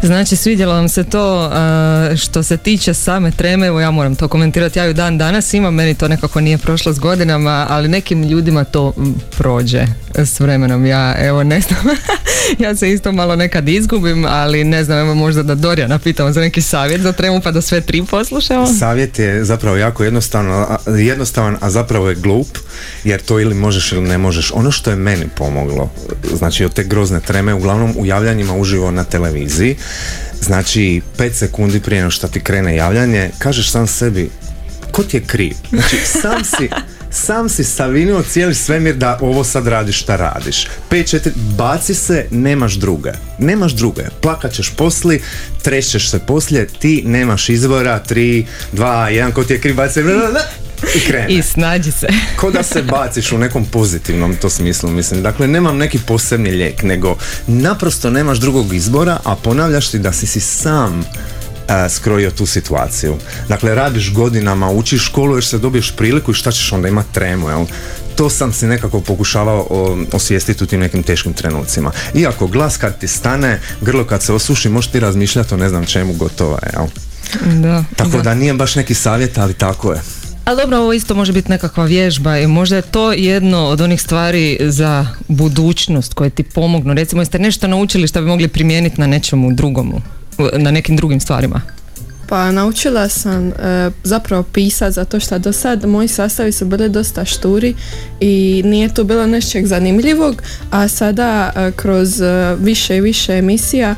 [0.04, 1.52] Znači, svidjelo vam se to
[2.18, 5.74] što se tiče same treme, evo ja moram to komentirati, ja ju dan danas imam,
[5.74, 8.94] meni to nekako nije prošlo s godinama, ali nekim ljudima to
[9.38, 11.96] prođe s vremenom, ja evo ne znam,
[12.64, 16.42] ja se isto malo nekad izgubim, ali ne znam, evo možda da Dorjana pitamo za
[16.42, 18.68] neki savjet za tremu pa da sve tri poslušamo.
[18.80, 22.58] Savjet je zapravo jako jednostavno, jednostavan, a zapravo je glup,
[23.04, 24.52] jer to ili možeš ili ne možeš.
[24.54, 25.90] Ono što je meni pomoglo,
[26.34, 29.78] znači od te grozne treme, uglavnom u javljanjima uživo na televiziji,
[30.42, 34.30] znači 5 sekundi prije nego što ti krene javljanje, kažeš sam sebi,
[34.92, 35.54] ko ti je kriv?
[35.70, 36.70] Znači sam si,
[37.12, 40.68] sam si savinio cijeli svemir da ovo sad radiš šta radiš.
[40.92, 43.12] 5, 4, baci se, nemaš druge.
[43.40, 44.04] Nemaš druge.
[44.22, 45.22] Plakat ćeš posli,
[45.62, 50.04] trešćeš se poslije, ti nemaš izbora, 3, 2, 1, ko ti je kriv, baci se,
[50.96, 51.26] i krene.
[51.30, 52.08] I snađi se.
[52.40, 55.24] Ko da se baciš u nekom pozitivnom to smislu, mislim.
[55.24, 57.18] Dakle, nemam neki posebni lijek, nego
[57.48, 61.04] naprosto nemaš drugog izbora, a ponavljaš ti da si si sam
[61.68, 63.18] a, skrojio tu situaciju.
[63.48, 67.50] Dakle, radiš godinama, učiš školu, još se dobiješ priliku i šta ćeš onda imati tremu,
[67.50, 67.66] jel?
[68.16, 69.68] To sam si nekako pokušavao
[70.12, 71.92] osvijestiti u tim nekim teškim trenucima.
[72.16, 75.86] Iako glas kad ti stane, grlo kad se osuši, možeš ti razmišljati o ne znam
[75.86, 76.88] čemu gotovo je, jel?
[77.62, 80.02] Da, Tako da nije baš neki savjet, ali tako je.
[80.46, 84.02] Ali dobro, ovo isto može biti nekakva vježba i možda je to jedno od onih
[84.02, 86.94] stvari za budućnost koje ti pomognu.
[86.94, 90.02] Recimo, jeste nešto naučili što bi mogli primijeniti na nečemu drugomu,
[90.58, 91.62] na nekim drugim stvarima?
[92.32, 93.54] Pa naučila sam e,
[94.04, 97.76] zapravo pisat zato što do sad moji sastavi su bili dosta šturi
[98.20, 103.96] i nije tu bilo nečeg zanimljivog, a sada e, kroz e, više i više emisija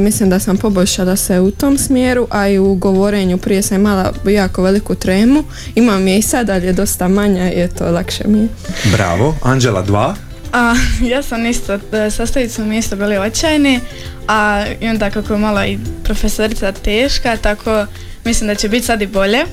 [0.00, 4.12] mislim da sam poboljšala se u tom smjeru, a i u govorenju prije sam imala
[4.28, 5.44] jako veliku tremu,
[5.74, 8.48] imam je i sad, ali je dosta manja i je to lakše mi je.
[8.92, 10.14] Bravo, Anđela 2.
[10.52, 10.74] A,
[11.12, 13.80] ja sam isto, e, sastavi su mi isto bili očajni,
[14.28, 17.86] a i onda kako je malo i profesorica teška, tako
[18.24, 19.44] mislim da će biti sad i bolje.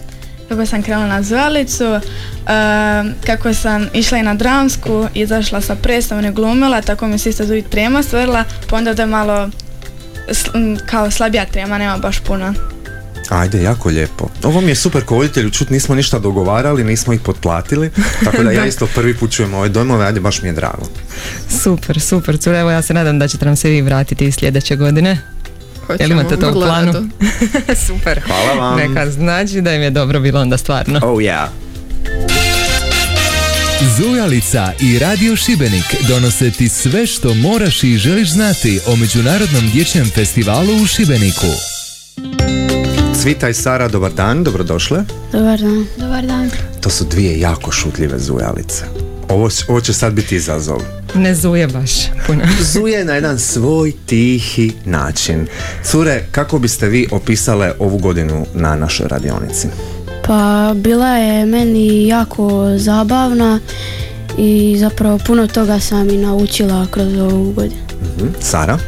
[0.49, 1.99] kako sam krenula na zvalicu, e,
[3.25, 7.43] kako sam išla i na dramsku, izašla sa predstavom i glumila, tako mi se isto
[7.69, 9.49] trema stvorila, pa onda da je malo
[10.85, 12.53] kao slabija trema, nema baš puno.
[13.29, 14.29] Ajde, jako lijepo.
[14.43, 17.91] Ovo mi je super ko voditelju, čut nismo ništa dogovarali, nismo ih potplatili,
[18.23, 20.87] tako da ja isto prvi put čujem ove dojmove, ajde, baš mi je drago.
[21.63, 24.75] Super, super, cure, evo ja se nadam da ćete nam se vi vratiti i sljedeće
[24.75, 25.17] godine.
[25.99, 26.93] Jel imate to u planu?
[27.87, 28.21] super.
[28.27, 28.79] Hvala vam.
[28.79, 30.99] Neka znači da im je dobro bilo onda stvarno.
[31.03, 31.47] Oh yeah.
[33.89, 40.09] Zujalica i Radio Šibenik donose ti sve što moraš i želiš znati o Međunarodnom dječjem
[40.09, 41.47] festivalu u Šibeniku.
[43.21, 45.03] Cvita i Sara, dobar dan, dobrodošle.
[45.31, 45.85] Dobar dan.
[45.97, 46.49] Dobar dan.
[46.81, 48.83] To su dvije jako šutljive zujalice.
[49.29, 50.81] Ovo, ovo će sad biti izazov.
[51.15, 51.91] Ne zuje baš
[52.27, 52.43] puno.
[52.73, 55.47] zuje na jedan svoj tihi način.
[55.83, 59.67] Cure, kako biste vi opisale ovu godinu na našoj radionici?
[60.21, 60.41] Pa
[60.75, 63.59] bila je meni jako zabavna
[64.37, 67.81] i zapravo puno toga sam i naučila kroz ovu godinu.
[68.17, 68.27] Mhm.
[68.39, 68.79] Sara?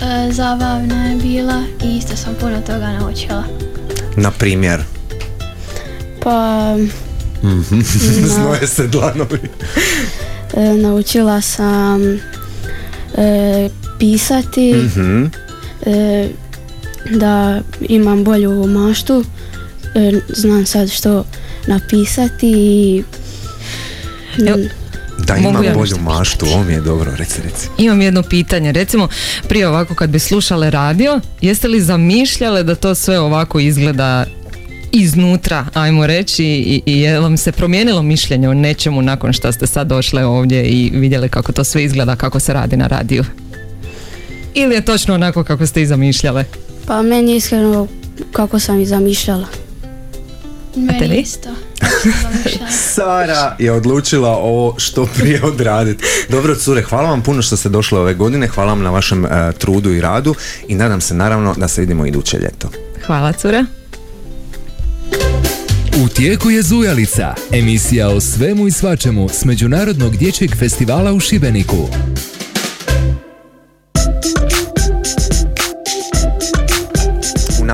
[0.00, 3.44] E, zabavna je bila i isto sam puno toga naučila.
[4.16, 4.80] Na primjer?
[6.22, 6.76] Pa...
[7.42, 7.80] Mhm.
[8.26, 9.38] Znoje se dlanovi.
[10.54, 12.02] E, naučila sam
[13.16, 13.68] e,
[13.98, 15.24] pisati, Mhm.
[15.86, 16.28] e,
[17.10, 19.24] da imam bolju maštu,
[20.28, 21.24] znam sad što
[21.66, 23.02] napisati i
[24.48, 24.58] Evo,
[25.18, 27.68] Da Mogu imam ja bolju maštu, ovo mi je dobro, reci, reci.
[27.78, 29.08] Imam jedno pitanje, recimo
[29.48, 34.24] prije ovako kad bi slušale radio, jeste li zamišljale da to sve ovako izgleda
[34.92, 39.66] iznutra, ajmo reći, i, i je vam se promijenilo mišljenje o nečemu nakon što ste
[39.66, 43.24] sad došle ovdje i vidjeli kako to sve izgleda, kako se radi na radiju?
[44.54, 46.44] Ili je točno onako kako ste i zamišljale?
[46.86, 47.86] pa meni je iskreno
[48.32, 49.46] kako sam i zamišljala.
[50.76, 51.48] Meni isto.
[52.94, 56.04] Sara je odlučila ovo što prije odraditi.
[56.28, 59.52] Dobro, cure, hvala vam puno što ste došle ove godine, hvala vam na vašem e,
[59.58, 60.34] trudu i radu
[60.68, 62.70] i nadam se naravno da se vidimo iduće ljeto.
[63.06, 63.64] Hvala, cure.
[66.04, 71.88] U tijeku je Zujalica, emisija o svemu i svačemu s Međunarodnog dječjeg festivala u Šibeniku.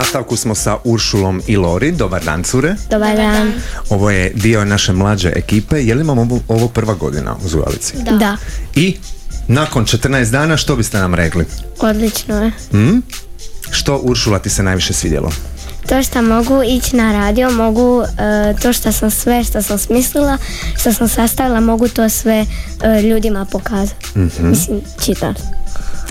[0.09, 1.93] Nastavku smo sa Uršulom i Lori.
[1.93, 2.77] Dobar dan, cure.
[2.91, 3.53] Dobar dan.
[3.91, 5.77] Ovo je dio naše mlađe ekipe.
[5.83, 7.95] Je li vam ovo, ovo prva godina u Zujalici?
[8.19, 8.37] Da.
[8.75, 8.97] I
[9.49, 11.45] nakon 14 dana što biste nam rekli?
[11.79, 12.53] Odlično je.
[12.71, 12.99] Hm?
[13.71, 15.31] Što Uršula ti se najviše svidjelo?
[15.89, 20.39] To što mogu ići na radio, mogu e, to što sam sve što sam smislila,
[20.81, 22.47] što sam sastavila, mogu to sve
[22.83, 24.19] e, ljudima pokazati.
[24.19, 24.49] Mhm.
[24.49, 25.43] Mislim, čitati.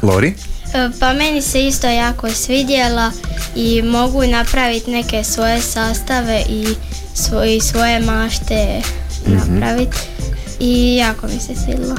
[0.01, 0.33] Lori?
[0.73, 3.11] E, Pa meni se isto jako svidjela
[3.55, 6.67] i mogu napraviti neke svoje sastave i
[7.13, 8.81] svoje, svoje mašte
[9.25, 9.97] napraviti
[10.59, 11.95] i jako mi se svidjelo.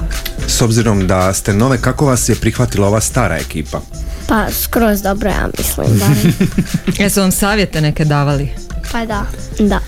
[0.46, 3.81] S obzirom da ste nove, kako vas je prihvatila ova stara ekipa?
[4.26, 5.98] Pa skroz dobro, ja mislim.
[5.98, 6.35] barem.
[6.98, 8.48] Jesu vam savjete neke davali?
[8.92, 9.26] Pa da.
[9.59, 9.81] da.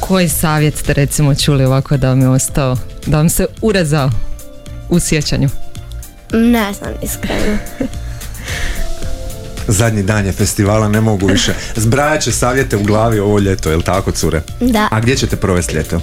[0.00, 4.10] Koji savjet ste recimo čuli ovako da vam je ostao, da vam se urezao
[4.88, 5.48] u sjećanju?
[6.36, 7.58] Ne znam iskreno.
[9.68, 11.54] Zadnji dan je festivala, ne mogu više.
[11.76, 14.42] Zbrajat će savjete u glavi ovo ljeto, jel tako, cure?
[14.60, 14.88] Da.
[14.90, 16.00] A gdje ćete provesti ljeto?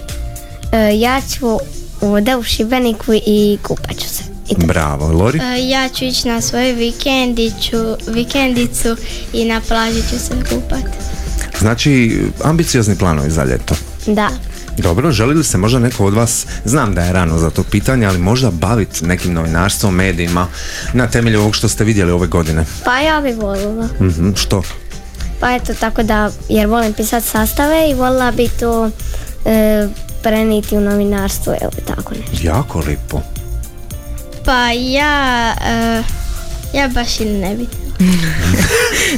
[0.72, 1.60] E, ja ću
[2.02, 4.24] ovdje u Šibeniku i kupat ću se.
[4.50, 4.56] I.
[4.66, 5.40] Bravo, Lori?
[5.40, 8.96] E, Ja ću ići na svoju vikendiću, vikendicu
[9.34, 10.98] i na plaži ću se kupati.
[11.60, 13.76] Znači, ambiciozni planovi za ljeto.
[14.06, 14.30] Da.
[14.78, 18.06] Dobro, želi li se možda neko od vas, znam da je rano za to pitanje,
[18.06, 20.48] ali možda baviti nekim novinarstvom, medijima,
[20.94, 22.66] na temelju ovog što ste vidjeli ove godine?
[22.86, 23.88] Pa ja bi volila.
[24.02, 24.64] Mhm, što?
[25.40, 28.90] Pa eto tako da, jer volim pisati sastave i volila bi to
[29.46, 29.88] e,
[30.24, 32.48] preniti u novinarstvo ili tako nešto.
[32.48, 33.22] Jako lipo.
[34.46, 36.04] Pa ja, e,
[36.74, 37.68] ja baš i ne bi.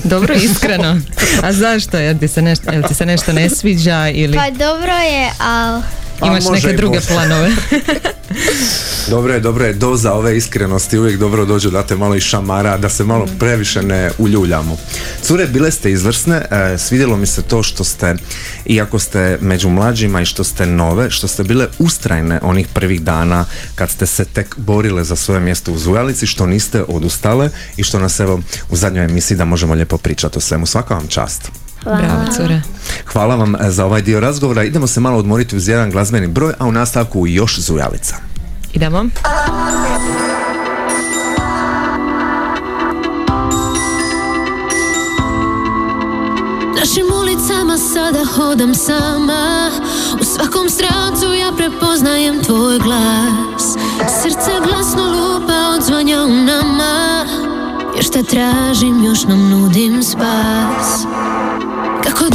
[0.03, 1.01] Dobro, iskreno.
[1.43, 1.97] A zašto?
[1.97, 5.83] Jel ti se nešto, jel ti se nešto ne sviđa ili Pa dobro je, ali
[6.19, 7.07] Pa imaš neke druge bolje.
[7.07, 7.51] planove?
[9.09, 12.77] Dobro je, dobro je, doza ove iskrenosti uvijek dobro dođe da te malo i šamara,
[12.77, 14.77] da se malo previše ne uljuljamo.
[15.21, 18.15] Cure, bile ste izvrsne, e, svidjelo mi se to što ste,
[18.65, 23.45] iako ste među mlađima i što ste nove, što ste bile ustrajne onih prvih dana
[23.75, 27.99] kad ste se tek borile za svoje mjesto u Zujalici, što niste odustale i što
[27.99, 30.65] nas evo u zadnjoj emisiji da možemo lijepo pričati o svemu.
[30.65, 31.64] Svaka vam čast.
[31.85, 32.61] Bravo, cure.
[33.05, 34.63] Hvala vam e, za ovaj dio razgovora.
[34.63, 38.15] Idemo se malo odmoriti uz jedan glazbeni broj, a u nastavku još Zujalica.
[38.73, 39.05] Idemo.
[46.79, 49.71] Našim ulicama sada hodam sama
[50.21, 53.77] U svakom strancu ja prepoznajem tvoj glas
[54.21, 57.04] Srce glasno lupa odzvanja u nama
[58.15, 61.05] Te tražim, još nam nudim spas.
[62.03, 62.25] Kako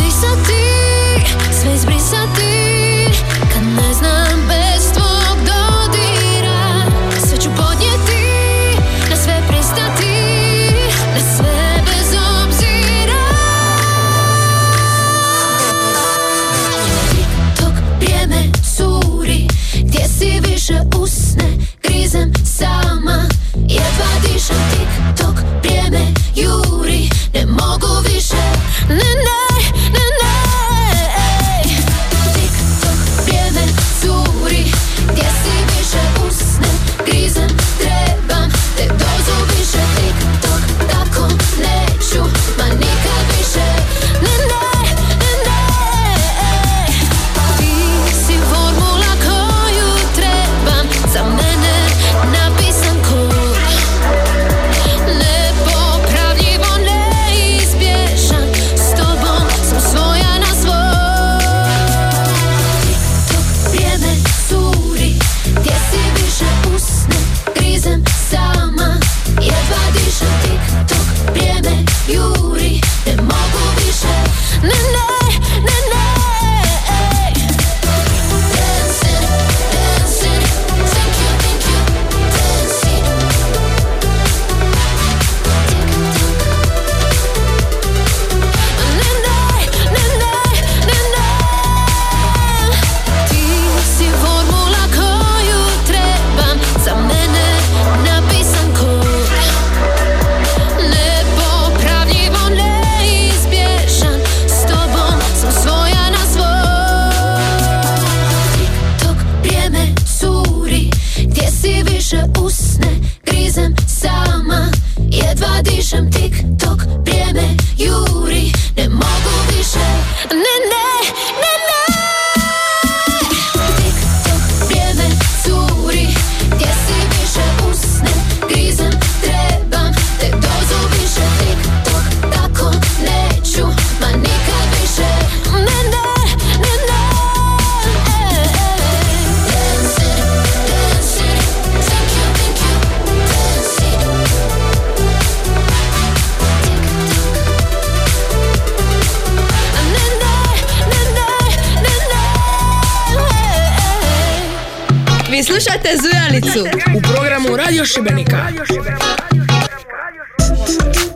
[155.61, 156.61] Vi slušate Zujalicu
[156.97, 158.47] u programu Radio Šibenika.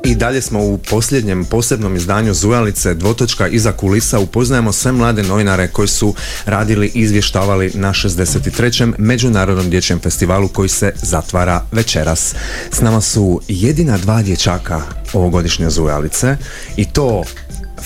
[0.05, 5.69] I dalje smo u posljednjem posebnom izdanju Zujalice dvotočka iza kulisa upoznajemo sve mlade novinare
[5.69, 6.15] koji su
[6.47, 8.93] radili i izvještavali na 63.
[8.99, 12.35] Međunarodnom dječjem festivalu koji se zatvara večeras.
[12.71, 14.83] S nama su jedina dva dječaka
[15.13, 16.37] ovogodišnje Zujalice
[16.77, 17.25] i to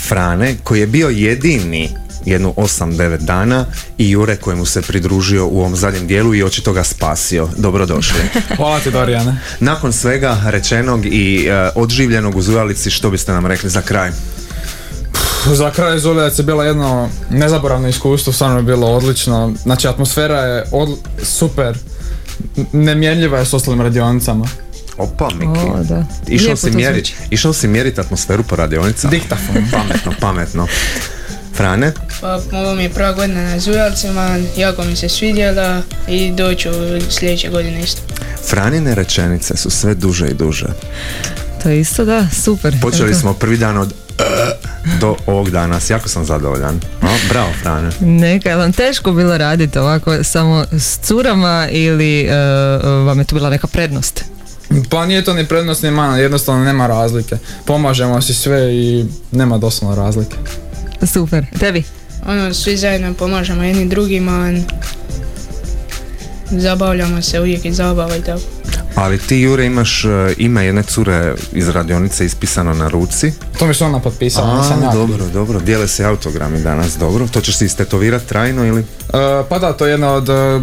[0.08, 1.90] Frane koji je bio jedini
[2.28, 3.64] jednu 8-9 dana
[3.98, 7.48] i Jure kojemu se pridružio u ovom zadnjem dijelu i očito ga spasio.
[7.56, 8.20] Dobrodošli.
[8.56, 9.36] Hvala ti Dorijane.
[9.60, 14.10] Nakon svega rečenog i e, odživljenog u Zujalici, što biste nam rekli za kraj?
[15.46, 19.52] Za kraj Zulijac je bila jedno nezaboravno iskustvo, stvarno je bilo odlično.
[19.62, 21.78] Znači atmosfera je odl- super,
[22.56, 24.48] N- nemjerljiva je s ostalim radionicama.
[24.98, 25.60] Opa, Miki.
[25.74, 26.04] O, da.
[26.28, 27.14] Išao si, to mjeri, zvuči.
[27.30, 29.10] išao si mjeriti atmosferu po radionicama?
[29.10, 29.54] Diktafon.
[29.72, 30.66] Pametno, pametno.
[31.58, 31.92] Frane?
[32.20, 36.68] Pa ovo mi je prva godina na Zujalcima, jako mi se svidjela i doću
[37.10, 38.02] sljedeće godine isto.
[38.48, 40.66] Franine rečenice su sve duže i duže.
[41.62, 42.74] To je isto da, super.
[42.82, 44.22] Počeli smo prvi dan od e,
[45.00, 45.90] do ovog danas.
[45.90, 46.80] Jako sam zadovoljan.
[47.02, 47.90] No, bravo, Frane.
[48.00, 52.34] Neka, je vam teško bilo raditi ovako samo s curama ili e,
[52.84, 54.24] vam je tu bila neka prednost?
[54.90, 57.36] Pa nije to ni prednost ni mana, jednostavno nema razlike.
[57.64, 60.36] Pomažemo si sve i nema doslovno razlike.
[61.06, 61.46] Super.
[61.60, 61.82] Tebi?
[62.26, 64.52] Ono, svi zajedno pomažemo jedni drugima,
[66.50, 68.40] zabavljamo se uvijek i zabava i tako.
[68.94, 73.32] Ali ti, Jure, imaš e, ime jedne cure iz radionice ispisano na ruci.
[73.58, 74.92] To mi se ona potpisala, nisam A, ja.
[74.92, 75.60] dobro, dobro.
[75.60, 77.28] Dijele se autogrami danas, dobro.
[77.28, 78.80] To ćeš si istetovirati trajno ili?
[78.80, 78.84] E,
[79.48, 80.60] pa da, to je jedna od e,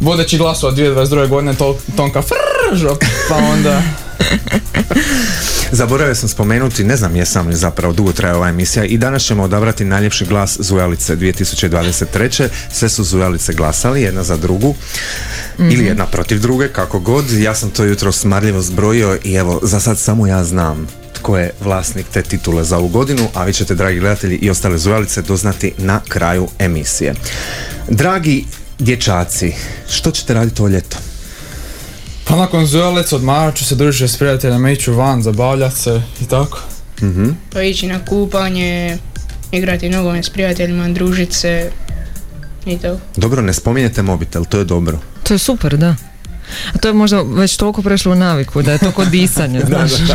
[0.00, 1.28] vodećih glasova 2022.
[1.28, 2.96] godine, to, Tonka Fržo,
[3.28, 3.82] pa onda...
[5.72, 9.42] Zaboravio sam spomenuti, ne znam jesam li zapravo dugo traje ova emisija i danas ćemo
[9.42, 12.48] odabrati najljepši glas Zujalice 2023.
[12.72, 14.74] Sve su Zujalice glasali jedna za drugu
[15.58, 17.32] ili jedna protiv druge, kako god.
[17.32, 21.50] Ja sam to jutro smarljivo zbrojio i evo, za sad samo ja znam tko je
[21.60, 25.72] vlasnik te titule za ovu godinu, a vi ćete, dragi gledatelji i ostale zujalice, doznati
[25.78, 27.14] na kraju emisije.
[27.88, 28.44] Dragi
[28.78, 29.52] dječaci,
[29.90, 30.96] što ćete raditi ovo ljeto?
[32.28, 36.60] Pa nakon zujalica odmarat ću se družiti s prijateljima, iću van, zabavljat se i tako.
[37.02, 37.28] Mhm.
[37.52, 38.98] Pa ići na kupanje,
[39.52, 41.70] igrati nogomet s prijateljima, družit se
[42.66, 42.98] i to.
[43.16, 44.98] Dobro, ne spominjete mobitel, to je dobro.
[45.22, 45.94] To je super, da.
[46.72, 49.66] A to je možda već toliko prešlo u naviku da je to kod disanja, Da,
[49.66, 49.90] znaš.
[49.92, 50.14] da,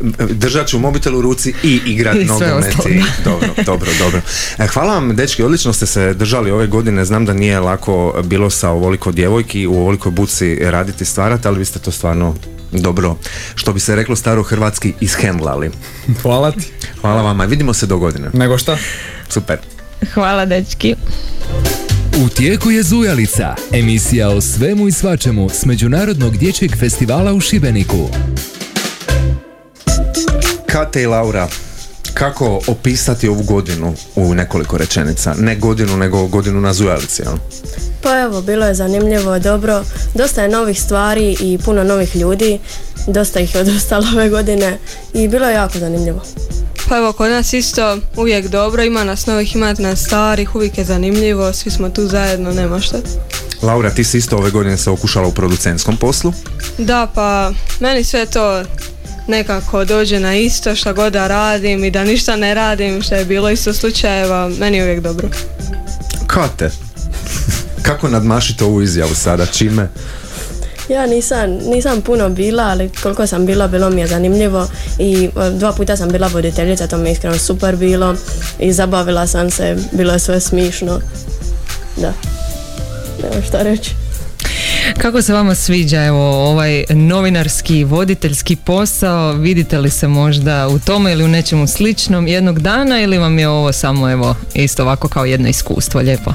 [0.00, 0.26] da.
[0.26, 2.76] Držat ću mobitel u ruci i igrat nogomet.
[3.24, 4.20] Dobro, dobro, dobro.
[4.58, 7.04] E, Hvala vam, dečki, odlično ste se držali ove godine.
[7.04, 11.64] Znam da nije lako bilo sa ovoliko djevojki, u ovolikoj buci raditi, stvarati, ali vi
[11.64, 12.34] ste to stvarno
[12.72, 13.16] dobro,
[13.54, 15.70] što bi se reklo staro hrvatski, ishendlali.
[16.22, 16.72] Hvala ti.
[17.00, 17.44] Hvala vama.
[17.44, 18.28] Vidimo se do godine.
[18.32, 18.76] Nego šta?
[19.28, 19.58] Super.
[20.14, 20.94] Hvala, dečki.
[22.24, 28.08] U tijeku je Zujalica, emisija o svemu i svačemu s Međunarodnog dječjeg festivala u Šibeniku.
[30.66, 31.48] Kate i Laura,
[32.14, 35.34] kako opisati ovu godinu u nekoliko rečenica?
[35.38, 37.34] Ne godinu, nego godinu na Zujalici, jel?
[38.02, 39.84] Pa evo, bilo je zanimljivo, dobro.
[40.14, 42.58] Dosta je novih stvari i puno novih ljudi.
[43.06, 44.78] Dosta ih je odostalo ove godine
[45.14, 46.22] i bilo je jako zanimljivo.
[46.88, 50.84] Pa evo, kod nas isto uvijek dobro, ima nas novih, ima nas starih, uvijek je
[50.84, 52.98] zanimljivo, svi smo tu zajedno, nema šta.
[53.62, 56.32] Laura, ti si isto ove godine se okušala u producentskom poslu.
[56.78, 58.62] Da, pa meni sve to
[59.26, 63.24] nekako dođe na isto šta god da radim i da ništa ne radim, što je
[63.24, 65.28] bilo isto slučajeva, meni je uvijek dobro.
[66.26, 66.70] Kate,
[67.86, 69.46] kako nadmašite ovu izjavu sada?
[69.46, 69.90] Čime?
[70.88, 74.68] Ja nisam, nisam puno bila, ali koliko sam bila, bilo mi je zanimljivo
[74.98, 78.14] i e, dva puta sam bila voditeljica, to mi je iskreno super bilo
[78.58, 81.00] i zabavila sam se, bilo je sve smišno.
[81.96, 82.12] Da,
[83.22, 83.90] nema šta reći.
[84.98, 89.32] Kako se vama sviđa evo ovaj novinarski voditeljski posao?
[89.32, 93.48] Vidite li se možda u tome ili u nečemu sličnom jednog dana ili vam je
[93.48, 96.32] ovo samo evo isto ovako kao jedno iskustvo lijepo?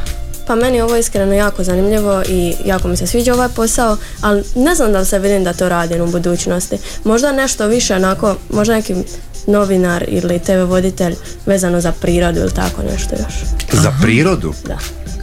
[0.48, 4.44] Pa meni je ovo iskreno jako zanimljivo i jako mi se sviđa ovaj posao, ali
[4.56, 6.78] ne znam da li se vidim da to radim u budućnosti.
[7.04, 8.96] Možda nešto više onako, možda neki
[9.48, 11.16] novinar ili TV voditelj
[11.46, 13.34] vezano za prirodu ili tako nešto još.
[13.82, 14.54] Za prirodu?
[14.68, 14.78] Da.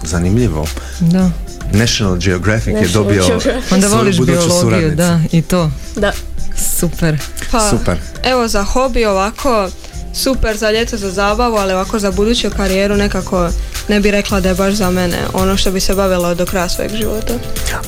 [0.05, 0.67] Zanimljivo.
[1.01, 1.31] Da.
[1.73, 3.73] National Geographic je National dobio Geographic.
[3.73, 4.97] Onda voliš biologiju, suradnicu.
[4.97, 5.71] da, i to.
[5.97, 6.13] Da.
[6.79, 7.19] Super.
[7.51, 7.99] Pa, Super.
[8.25, 9.69] Evo za hobi ovako,
[10.15, 13.51] super za ljeto za zabavu, ali ovako za buduću karijeru nekako
[13.91, 16.69] ne bi rekla da je baš za mene ono što bi se bavila do kraja
[16.69, 17.35] svojeg života.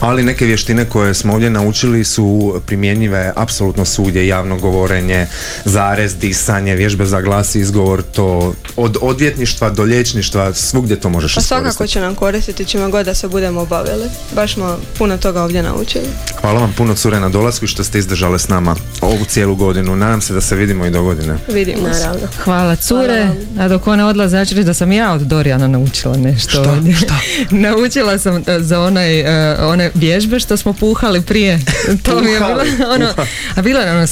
[0.01, 5.27] Ali neke vještine koje smo ovdje naučili su primjenjive apsolutno svugdje, javno govorenje,
[5.65, 11.35] zarez, disanje, vježbe za glas i izgovor, to od odvjetništva do liječništva, svugdje to možeš
[11.35, 11.93] Pa svakako iskoristiti.
[11.93, 14.09] će nam koristiti čime god da se budemo bavili.
[14.35, 16.07] Baš smo puno toga ovdje naučili.
[16.41, 19.97] Hvala vam puno cure na dolasku i što ste izdržale s nama ovu cijelu godinu.
[19.97, 21.37] Nadam se da se vidimo i do godine.
[21.49, 22.01] Vidimo se.
[22.01, 22.29] Naravno.
[22.45, 23.29] Hvala cure,
[23.61, 26.97] a dok one odlaze, ja ću reći da sam ja od Dorijana naučila nešto ovdje.
[27.69, 31.61] naučila sam e, za onaj, e, one vježbe što smo puhali prije.
[32.05, 33.09] to mi je bilo, ono,
[33.55, 34.07] a bilo je ono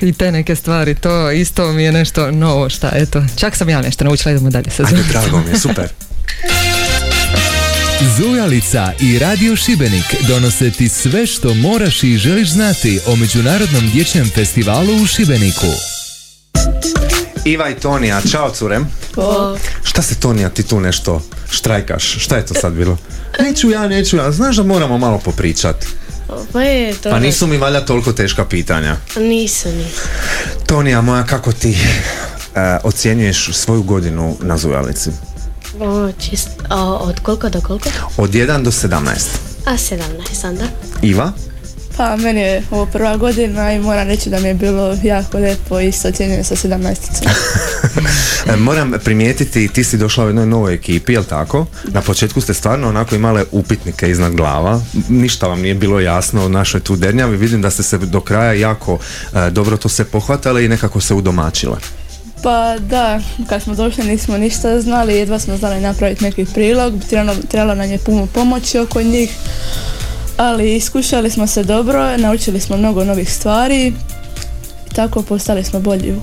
[0.00, 3.82] i te neke stvari, to isto mi je nešto novo šta, eto, čak sam ja
[3.82, 5.88] nešto naučila, idemo dalje sa Ajde, drago mi je, super.
[8.18, 14.30] Zujalica i Radio Šibenik donose ti sve što moraš i želiš znati o Međunarodnom dječjem
[14.34, 15.91] festivalu u Šibeniku.
[17.44, 18.80] Iva i Tonija, čao cure.
[19.82, 22.04] Šta se Tonija, ti tu nešto štrajkaš?
[22.04, 22.96] Šta je to sad bilo?
[23.40, 24.32] Neću ja, neću ja.
[24.32, 25.86] Znaš da moramo malo popričati.
[26.52, 28.96] Pa je, to Pa nisu mi valjda toliko teška pitanja.
[29.16, 30.00] Nisu, nisu.
[30.66, 31.70] Tonija moja, kako ti
[32.54, 35.10] e, ocjenjuješ svoju godinu na Zujalici?
[35.80, 37.88] O, čist, a, od koliko do koliko?
[38.16, 38.98] Od 1 do 17.
[39.66, 40.64] A 17 onda.
[41.02, 41.32] Iva?
[41.96, 45.80] Pa meni je ovo prva godina i moram reći da mi je bilo jako lijepo
[45.80, 46.96] i ocjenjujem sa 17
[48.46, 51.66] E, Moram primijetiti, ti si došla u jednoj novoj ekipi, jel tako?
[51.88, 54.80] Na početku ste stvarno onako imale upitnike iznad glava.
[55.08, 57.36] Ništa vam nije bilo jasno o našoj tu dernjavi.
[57.36, 58.98] Vidim da ste se do kraja jako
[59.34, 61.76] e, dobro to se pohvatale i nekako se udomačile.
[62.42, 67.38] Pa da, kad smo došli nismo ništa znali, jedva smo znali napraviti neki prilog, trebalo,
[67.48, 69.30] trebalo nam je puno pomoći oko njih,
[70.42, 73.86] ali iskušali smo se dobro, naučili smo mnogo novih stvari
[74.90, 76.20] i tako postali smo bolji u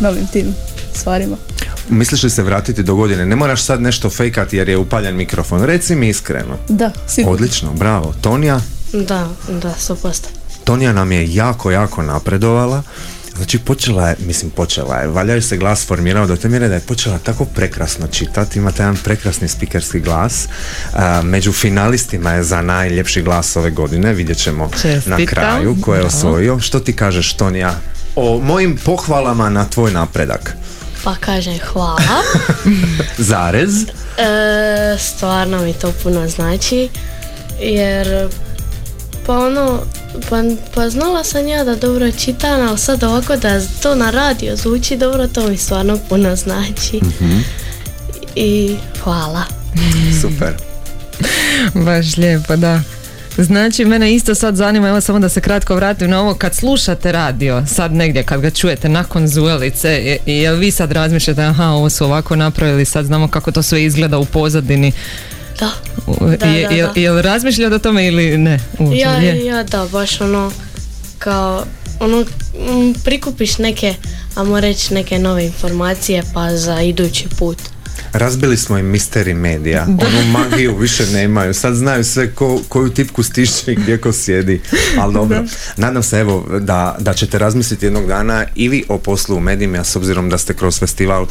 [0.00, 0.54] novim tim
[0.94, 1.36] stvarima.
[1.88, 3.26] Misliš li se vratiti do godine?
[3.26, 5.62] Ne moraš sad nešto fejkati jer je upaljen mikrofon.
[5.62, 6.56] Reci mi iskreno.
[6.68, 7.34] Da, sigurno.
[7.34, 8.14] Odlično, bravo.
[8.20, 8.60] Tonija?
[8.92, 10.26] Da, da, 100%.
[10.64, 12.82] Tonija nam je jako, jako napredovala.
[13.36, 16.80] Znači počela je, mislim počela je, valjaju se glas formirao do te mjere da je
[16.80, 20.48] počela tako prekrasno čitati, imate jedan prekrasni spikerski glas.
[20.92, 24.70] A, među finalistima je za najljepši glas ove godine, vidjet ćemo
[25.06, 26.60] na kraju ko je osvojio.
[26.60, 27.80] Što ti kažeš Tonija
[28.16, 30.56] o mojim pohvalama na tvoj napredak?
[31.04, 32.00] Pa kažem hvala.
[33.18, 33.74] Zarez?
[33.82, 36.88] E, stvarno mi to puno znači.
[37.60, 38.28] Jer
[39.26, 39.80] pa ono,
[40.30, 40.42] pa,
[40.74, 43.50] pa znala sam ja da dobro čitam, ali sad ovako da
[43.82, 47.00] to na radio zvuči dobro, to mi stvarno puno znači.
[47.20, 47.38] Mhm.
[48.36, 49.42] I hvala.
[50.22, 50.54] Super.
[51.76, 52.80] Baš lijepo, da.
[53.38, 57.12] Znači, mene isto sad zanima, evo samo da se kratko vratim na ovo, kad slušate
[57.12, 61.90] radio, sad negdje, kad ga čujete nakon Zuelice, je- jel vi sad razmišljate, aha, ovo
[61.90, 64.92] su ovako napravili, sad znamo kako to sve izgleda u pozadini.
[65.58, 65.70] Da.
[66.36, 67.00] Da, je, da, da.
[67.00, 68.60] jel razmišljate o tome ili ne?
[68.78, 68.98] uopće?
[68.98, 69.44] Ja, Je.
[69.44, 70.52] ja da, baš ono,
[71.18, 71.64] kao,
[72.00, 72.24] ono,
[73.04, 73.94] prikupiš neke,
[74.34, 77.58] ajmo reći, neke nove informacije pa za idući put.
[78.14, 83.22] Razbili smo im misteri medija, onu magiju više nemaju, sad znaju sve ko, koju tipku
[83.22, 84.60] stišće i gdje ko sjedi,
[84.98, 85.44] ali dobro.
[85.76, 89.84] Nadam se evo da, da ćete razmisliti jednog dana i vi o poslu u medijima,
[89.84, 91.26] s obzirom da ste kroz festival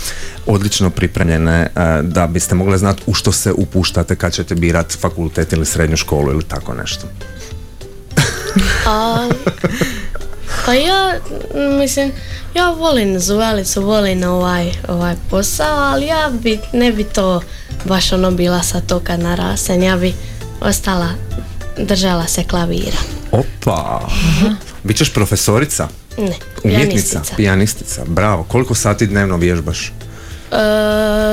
[0.45, 5.53] odlično pripremljene, eh, da biste mogli znati u što se upuštate kad ćete birati fakultet
[5.53, 7.07] ili srednju školu ili tako nešto.
[10.63, 11.19] A, pa ja,
[11.79, 12.11] mislim,
[12.55, 17.41] ja volim Zuvelicu, volim ovaj, ovaj posao, ali ja bi, ne bi to
[17.85, 20.13] baš ono bila sa to kad narasem, ja bi
[20.61, 21.09] ostala,
[21.77, 22.97] držala se klavira.
[23.31, 24.09] Opa!
[24.83, 25.87] Bićeš profesorica?
[26.17, 26.61] Ne, Umjetnica?
[26.63, 27.35] pijanistica.
[27.35, 28.43] Pijanistica, bravo.
[28.43, 29.87] Koliko sati dnevno vježbaš?
[29.87, 29.91] E,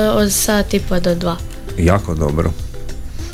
[0.09, 1.37] od sat i po do dva.
[1.77, 2.51] Jako dobro.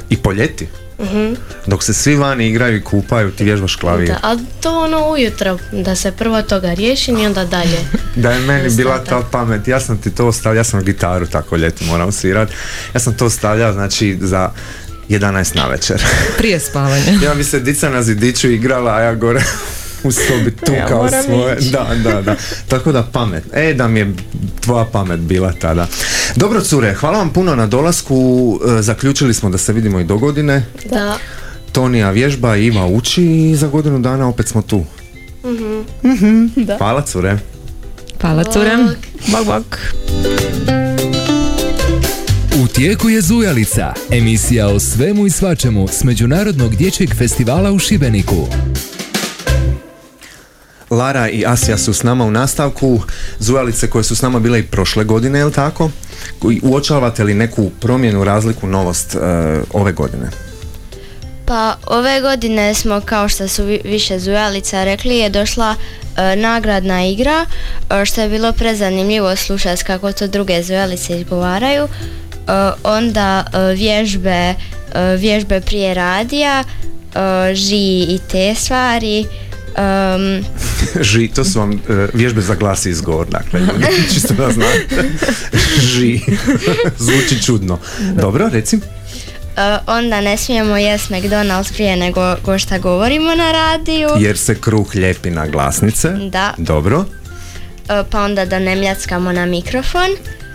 [0.10, 0.68] I po ljeti?
[1.00, 1.34] Mhm.
[1.66, 4.08] Dok se svi vani igraju i kupaju, ti vježbaš klavir.
[4.08, 7.78] Da, a to ono ujutro, da se prvo toga riješim i onda dalje.
[8.16, 11.56] Da je meni bila ta pamet, ja sam ti to ostavljao, ja sam gitaru tako
[11.56, 12.50] ljeti moram svirat,
[12.94, 14.52] ja sam to ostavljao znači za
[15.10, 16.04] 11 na večer.
[16.38, 17.12] Prije spavanja.
[17.26, 19.44] ja bi se dica na zidiću igrala, a ja gore
[20.08, 21.58] u sobi tu Ja kao svoje.
[21.58, 21.70] ići.
[21.70, 22.36] Da, da, da.
[22.68, 23.44] Tako da pamet.
[23.54, 24.14] E, da mi je
[24.62, 25.88] tvoja pamet bila tada.
[26.36, 28.18] Dobro, cure, hvala vam puno na dolasku.
[28.70, 30.66] E, Zaključili smo da se vidimo i do godine.
[30.90, 31.18] Da.
[31.72, 34.86] Tonija vježba, Iva uči i za godinu dana opet smo tu.
[36.04, 36.46] Mhm.
[36.78, 37.38] Hvala, cure.
[38.22, 38.78] Hvala cure.
[39.28, 39.78] Bog, bog.
[42.56, 48.48] U tijeku je Zujalica, emisija o svemu i svačemu s Međunarodnog dječjeg festivala u Šibeniku.
[50.90, 53.00] Lara i Asija su s nama u nastavku.
[53.40, 55.90] Zujalice koje su s nama bile i prošle godine, jel tako?
[56.40, 59.20] Koji- Uočavate li neku promjenu, razliku, novost e,
[59.74, 60.30] ove godine?
[61.46, 65.76] Pa ove godine smo, kao što su vi- više zujalica rekli, je došla
[66.18, 67.46] e, nagradna igra,
[67.92, 71.84] e, što je bilo prezanimljivo slušati kako to druge zujalice izgovaraju.
[71.84, 71.90] E,
[72.84, 74.56] onda e, vježbe, e,
[75.16, 79.26] vježbe prije radija, e, ži i te stvari.
[79.78, 80.44] Em,
[81.10, 81.78] Ži, to su vam e,
[82.14, 83.62] vježbe za glas i izgovor, dakle,
[84.14, 85.10] čisto da znate.
[85.80, 86.20] Ži.
[87.06, 87.80] Zvuči čudno.
[88.14, 88.76] Dobro, reci.
[88.76, 94.10] e, onda ne smijemo jest McDonald's prije nego go šta govorimo na radiju.
[94.20, 96.10] Jer se kruh lijepi na glasnice.
[96.32, 96.54] Da.
[96.58, 97.06] Dobro.
[97.90, 100.10] E, pa onda da ne mljackamo na mikrofon.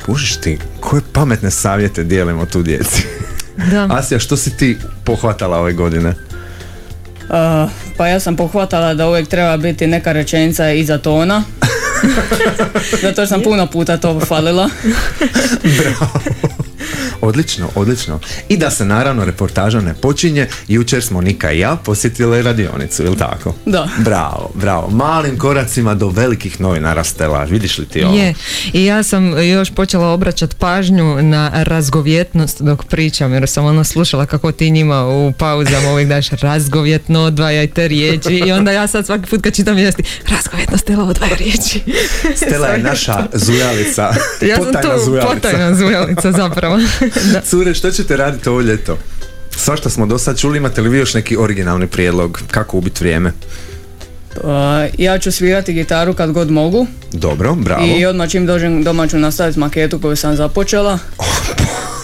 [0.06, 3.02] Kužiš ti, koje pametne savjete dijelimo tu djeci.
[3.70, 3.86] Da.
[3.90, 6.14] Asija, što si ti pohvatala ove godine?
[7.28, 11.44] Uh, pa ja sam pohvatala da uvijek treba biti neka rečenica iza tona.
[13.02, 14.70] Zato što sam puno puta to falila.
[17.22, 18.20] Odlično, odlično.
[18.48, 23.16] I da se naravno reportaža ne počinje, jučer smo Nika i ja posjetili radionicu, ili
[23.16, 23.54] tako?
[23.66, 23.88] Da.
[23.98, 24.90] Bravo, bravo.
[24.90, 27.44] Malim koracima do velikih novinara Stela.
[27.44, 28.16] Vidiš li ti ovo?
[28.16, 28.34] Je,
[28.72, 34.26] i ja sam još počela obraćati pažnju na razgovjetnost dok pričam, jer sam ono slušala
[34.26, 39.06] kako ti njima u pauzama uvijek daš razgovjetno odvajaj te riječi i onda ja sad
[39.06, 41.80] svaki put kad čitam vijesti razgovjetno stela odvaja riječi.
[42.36, 44.14] Stela je naša zujalica.
[44.40, 45.34] Ja sam tu zujalica.
[45.34, 46.78] potajna zujalica zapravo.
[47.44, 48.98] Cure, što ćete raditi ovo ljeto?
[49.56, 52.42] Svašta smo do sad čuli, imate li vi još neki originalni prijedlog?
[52.50, 53.32] Kako ubiti vrijeme?
[54.36, 54.50] Uh,
[54.98, 56.86] ja ću svirati gitaru kad god mogu.
[57.12, 57.82] Dobro, bravo.
[57.98, 60.98] I odmah čim dođem doma ću nastaviti maketu koju sam započela.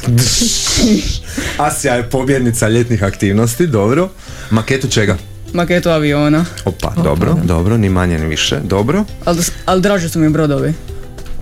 [1.59, 4.09] Asija je pobjednica ljetnih aktivnosti, dobro.
[4.51, 5.17] Maketu čega?
[5.53, 6.45] Maketu aviona.
[6.65, 9.05] Opa, dobro, dobro, ni manje ni više, dobro.
[9.25, 10.75] Ali al draže su mi brodovi.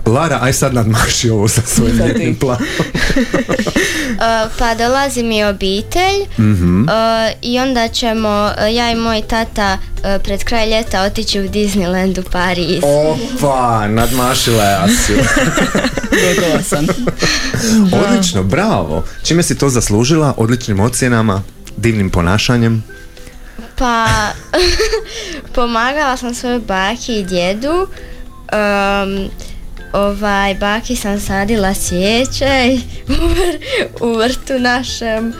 [0.07, 2.67] Lara, aj sad nadmaši ovo sa svojim ljetnim planom.
[2.77, 4.17] Uh,
[4.59, 6.81] pa dolazi mi obitelj Mhm.
[6.81, 6.87] uh,
[7.41, 12.19] i onda ćemo uh, ja i moj tata uh, pred kraj ljeta otići u Disneyland
[12.19, 12.83] u Pariz.
[12.83, 15.17] Opa, nadmašila je Asiju.
[16.25, 16.87] Gotova sam.
[18.01, 19.03] Odlično, bravo.
[19.23, 20.33] Čime si to zaslužila?
[20.37, 21.41] Odličnim ocjenama,
[21.77, 22.83] divnim ponašanjem.
[23.75, 24.07] Pa
[25.53, 27.87] pomagala sam svojoj baki i djedu.
[28.49, 29.29] Um,
[29.93, 33.57] ovaj, baki sam sadila svijeće u, vr-
[34.01, 35.33] u vrtu našem.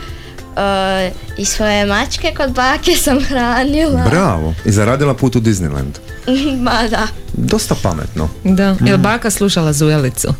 [0.48, 4.04] Uh, I svoje mačke kod bake sam hranila.
[4.04, 4.54] Bravo.
[4.64, 5.92] I zaradila put u Disneyland.
[6.62, 7.06] Ma da.
[7.32, 8.28] Dosta pametno.
[8.44, 10.28] Da, jel baka slušala Zujelicu?
[10.28, 10.34] Uh,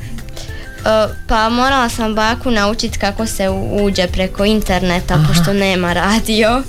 [1.29, 5.25] pa morala sam baku naučiti kako se u- uđe preko interneta Aha.
[5.29, 6.63] pošto nema radio.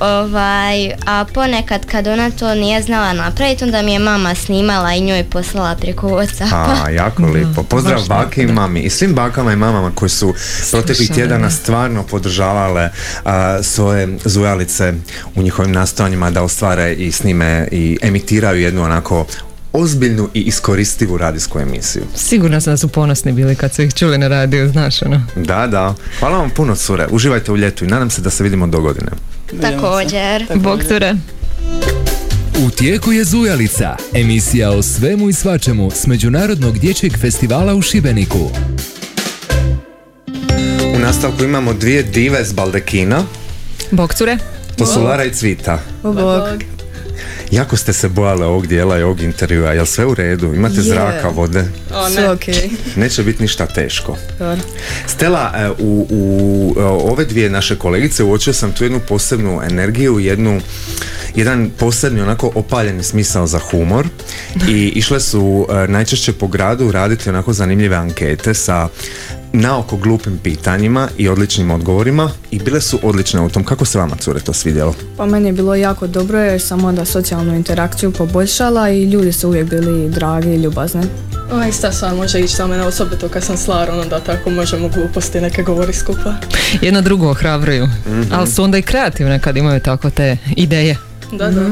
[0.00, 5.00] Ovaj, a ponekad kad ona to nije znala napraviti, onda mi je mama snimala i
[5.00, 6.84] njoj poslala preko Whatsappa.
[6.84, 7.62] A, jako lijepo.
[7.62, 10.34] Pozdrav baš baki i mami i svim bakama i mamama koji su
[10.70, 12.90] proteklih tjedana stvarno podržavale
[13.24, 14.94] a, svoje zujalice
[15.34, 19.26] u njihovim nastojanjima da ostvare i snime i emitiraju jednu onako
[19.72, 22.02] ozbiljnu i iskoristivu radijsku emisiju.
[22.14, 25.22] Sigurno sam da su ponosni bili kad su ih čuli na radiju, znaš ono.
[25.36, 25.94] Da, da.
[26.18, 27.06] Hvala vam puno cure.
[27.10, 29.10] Uživajte u ljetu i nadam se da se vidimo do godine.
[29.60, 30.46] Također.
[30.54, 31.14] Bog ture.
[32.66, 38.50] U tijeku je Zujalica, emisija o svemu i svačemu s Međunarodnog dječjeg festivala u Šibeniku.
[40.96, 43.24] U nastavku imamo dvije dive s Baldekina.
[43.90, 44.38] Bog ture.
[44.76, 45.82] To su Lara i Cvita.
[46.02, 46.77] Bog.
[47.50, 49.72] Jako ste se bojale ovog dijela i ovog intervjua.
[49.72, 50.54] Jel sve u redu?
[50.54, 50.82] Imate Je.
[50.82, 51.64] zraka, vode?
[51.94, 52.70] O, Sve okej.
[52.96, 54.16] Neće biti ništa teško.
[54.38, 54.60] Dobro.
[55.06, 60.18] Stella, e, u, u e, ove dvije naše kolegice uočio sam tu jednu posebnu energiju,
[60.18, 60.60] jednu,
[61.34, 64.06] jedan posebni onako opaljeni smisao za humor
[64.68, 68.88] i išle su e, najčešće po gradu raditi onako zanimljive ankete sa
[69.52, 73.64] naoko glupim pitanjima i odličnim odgovorima i bile su odlične u tom.
[73.64, 74.94] Kako se vama cure to svidjelo?
[75.16, 79.48] Pa meni je bilo jako dobro jer sam onda socijalnu interakciju poboljšala i ljudi su
[79.48, 81.02] uvijek bili dragi i ljubazni.
[81.52, 84.88] O, ista stvar može ići na mene osobito kad sam s Larom, onda tako možemo
[84.88, 86.34] gluposti neke govori skupa.
[86.82, 88.22] Jedno drugo ohrabruju, Mhm.
[88.32, 90.96] ali su onda i kreativne kad imaju tako te ideje.
[91.32, 91.70] Da, da.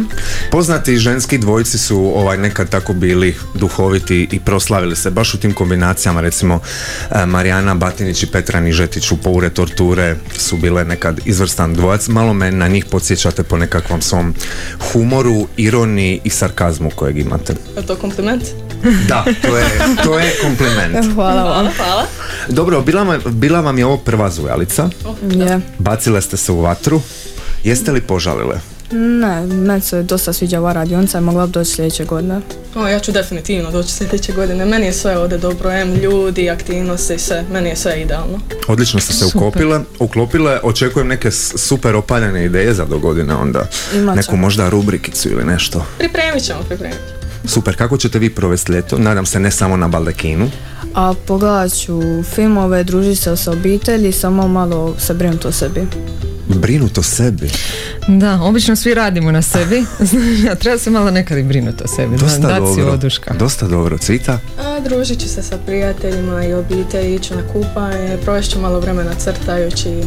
[0.51, 5.53] Poznati ženski dvojci su ovaj nekad tako bili duhoviti i proslavili se baš u tim
[5.53, 6.61] kombinacijama recimo
[7.13, 12.33] e, Marijana Batinić i Petra Nižetić u Poure Torture su bile nekad izvrstan dvojac malo
[12.33, 14.35] me na njih podsjećate po nekakvom svom
[14.83, 18.43] humoru, ironiji i sarkazmu kojeg imate Je to kompliment?
[19.09, 19.65] da, to je,
[20.05, 21.69] to je kompliment Hvala vam.
[21.77, 22.07] Hvala.
[22.49, 24.89] dobro, bila, vam- bila vam je ovo prva zujalica
[25.23, 25.61] Je.
[25.79, 27.01] bacile ste se u vatru
[27.65, 28.76] jeste li požalile?
[28.91, 32.41] Ne, meni se dosta sviđa ova radionica i mogla bi doći sljedeće godine.
[32.75, 34.65] O, ja ću definitivno doći sljedeće godine.
[34.65, 37.45] Meni je sve ovdje dobro, em, ljudi, aktivnosti, sve.
[37.53, 38.39] Meni je sve idealno.
[38.69, 39.37] Odlično ste se Super.
[39.39, 43.67] ukopile, uklopile, očekujem neke s- super opaljene ideje za do godine onda.
[43.95, 45.85] Imat Neku možda rubrikicu ili nešto.
[45.99, 47.17] Pripremit ćemo, pripremit ćemo.
[47.47, 48.99] Super, kako ćete vi provesti ljeto?
[48.99, 50.51] Nadam se ne samo na Baldekinu.
[50.95, 55.87] A pogledat ću filmove, družit se sa obitelji, samo malo se brinuti o sebi.
[56.49, 57.51] Brinut o sebi.
[58.09, 59.85] Da, obično svi radimo na sebi,
[60.53, 62.37] a treba se malo nekad i brinuti o sebi, da, Dosta
[62.67, 62.93] si dobro.
[62.93, 63.35] oduška.
[63.35, 63.99] Dosta dobro.
[63.99, 64.39] Cvita?
[64.59, 69.15] A, družit ću se sa prijateljima i obitelji, ići na kupanje, provest ću malo vremena
[69.15, 70.03] crtajući,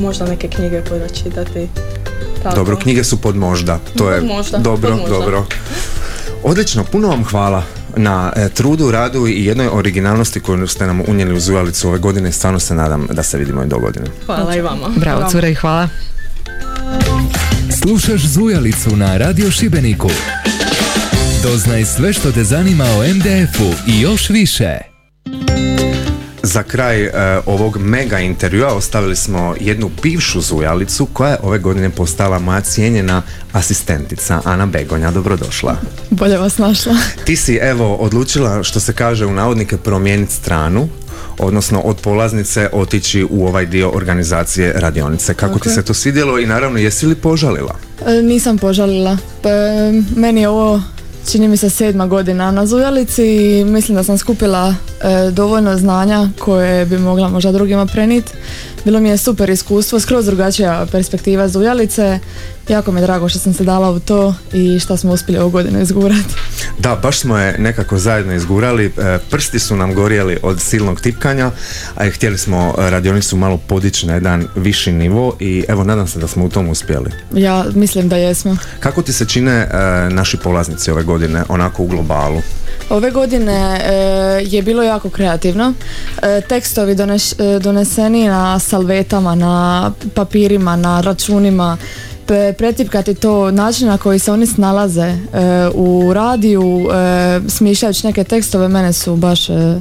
[0.00, 1.68] možda neke knjige pročitati.
[2.42, 2.56] Tako.
[2.56, 3.78] Dobro, knjige su pod možda.
[3.98, 5.16] To je Pod možda, dobro, pod možda.
[5.16, 5.46] dobro.
[6.42, 11.34] Odlično, puno vam hvala na e, trudu, radu i jednoj originalnosti koju ste nam unijeli
[11.34, 14.06] u Zujalicu ove godine i stvarno se nadam da se vidimo i do godine.
[14.26, 14.88] Hvala i vama.
[14.96, 15.88] Bravo, cure i hvala.
[17.82, 20.10] Slušaš Zujalicu na Radio Šibeniku.
[21.42, 24.78] Doznaj sve što te zanima o MDF-u i još više.
[26.42, 27.10] Za kraj e,
[27.46, 33.22] ovog mega intervjua ostavili smo jednu bivšu zujalicu koja je ove godine postala moja cijenjena
[33.52, 35.10] asistentica Ana Begonja.
[35.10, 35.76] Dobrodošla.
[36.10, 36.94] Bolje vas našla.
[37.24, 40.88] Ti si evo odlučila što se kaže u navodnike promijeniti stranu
[41.38, 45.34] odnosno od polaznice otići u ovaj dio organizacije radionice.
[45.34, 47.74] Kako Tako ti se to svidjelo i naravno jesi li požalila?
[48.06, 49.18] E, Nisam požalila.
[49.42, 50.82] Pa, e, meni je ovo
[51.30, 56.28] čini mi se sedma godina na Zujalici i mislim da sam skupila e, dovoljno znanja
[56.38, 58.32] koje bi mogla možda drugima prenijeti.
[58.84, 62.18] Bilo mi je super iskustvo, skroz drugačija perspektiva Zujalice.
[62.68, 65.50] Jako mi je drago što sam se dala u to i što smo uspjeli ovu
[65.50, 66.34] godinu izgurati.
[66.78, 68.86] Da, baš smo je nekako zajedno izgurali.
[68.86, 71.50] E, Prsti su nam gorjeli od silnog tipkanja,
[71.96, 76.18] a htjeli smo e, radionicu malo podići na jedan viši nivo i evo nadam se
[76.18, 77.10] da smo u tom uspjeli.
[77.34, 78.56] Ja mislim da jesmo.
[78.80, 79.68] Kako ti se čine e,
[80.10, 82.42] naši polaznici ove godine, onako u globalu?
[82.90, 83.92] Ove godine e,
[84.44, 85.72] je bilo jako kreativno.
[86.22, 91.76] E, tekstovi doneš- e, doneseni na salvetama, na papirima, na računima,
[92.58, 95.16] pretipkati to način na koji se oni snalaze e,
[95.74, 99.80] u radiju, e, smišljajući neke tekstove, mene su baš e,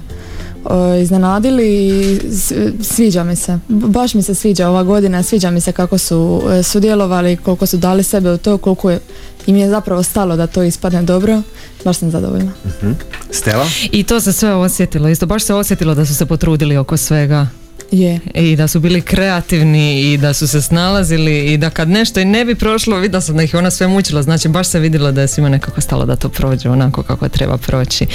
[0.99, 2.53] iznenadili i s-
[2.83, 3.59] sviđa mi se.
[3.67, 6.19] Baš mi se sviđa ova godina, sviđa mi se kako su
[6.51, 8.99] e, sudjelovali, koliko su dali sebe u to, koliko je,
[9.45, 11.41] im je zapravo stalo da to ispadne dobro.
[11.85, 12.51] Baš sam zadovoljna.
[12.67, 12.91] Mhm.
[13.31, 13.65] Stela?
[13.83, 17.47] I to se sve osjetilo, isto baš se osjetilo da su se potrudili oko svega.
[17.91, 18.19] Je.
[18.33, 22.25] I da su bili kreativni i da su se snalazili i da kad nešto i
[22.25, 25.21] ne bi prošlo, vidio sam da ih ona sve mučila, znači baš se vidjelo da
[25.21, 28.05] je svima nekako stalo da to prođe onako kako treba proći.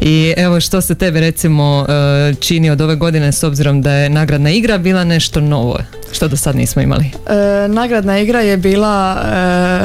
[0.00, 4.10] I evo što se tebi recimo e, čini od ove godine s obzirom da je
[4.10, 5.78] nagradna igra bila nešto novo,
[6.12, 7.04] što do sad nismo imali.
[7.04, 9.22] E, nagradna igra je bila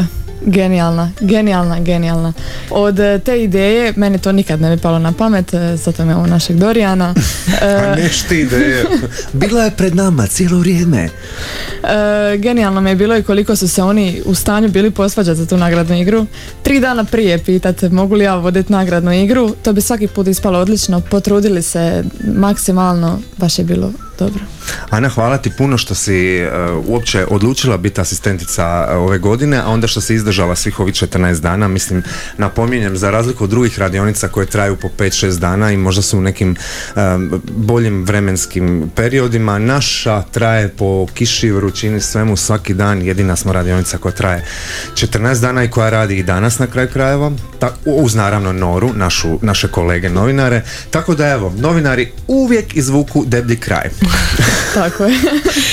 [0.09, 2.33] e, genijalna, genijalna, genijalna.
[2.69, 6.27] Od e, te ideje, meni to nikad ne bi palo na pamet, e, zato imamo
[6.27, 7.13] našeg Dorijana.
[7.61, 8.85] E, A neš ti ideje.
[9.33, 11.03] Bila je pred nama cijelo vrijeme.
[11.03, 15.45] E, genijalno mi je bilo i koliko su se oni u stanju bili posvađati za
[15.45, 16.25] tu nagradnu igru.
[16.63, 20.59] Tri dana prije pitate mogu li ja voditi nagradnu igru, to bi svaki put ispalo
[20.59, 24.43] odlično, potrudili se maksimalno, baš je bilo dobro.
[24.89, 29.67] Ana, hvala ti puno što si uh, uopće odlučila biti asistentica uh, ove godine, a
[29.67, 31.67] onda što si izdržala svih ovih 14 dana.
[31.67, 32.03] Mislim,
[32.37, 36.21] napominjem, za razliku od drugih radionica koje traju po 5-6 dana i možda su u
[36.21, 36.55] nekim
[36.95, 43.01] um, boljim vremenskim periodima, naša traje po kiši, vrućini, svemu svaki dan.
[43.01, 44.45] Jedina smo radionica koja traje
[44.93, 49.39] 14 dana i koja radi i danas na kraju krajeva, ta, uz naravno Noru, našu,
[49.41, 50.61] naše kolege novinare.
[50.91, 53.89] Tako da evo, novinari uvijek izvuku deblji kraj.
[54.73, 55.15] Tako je.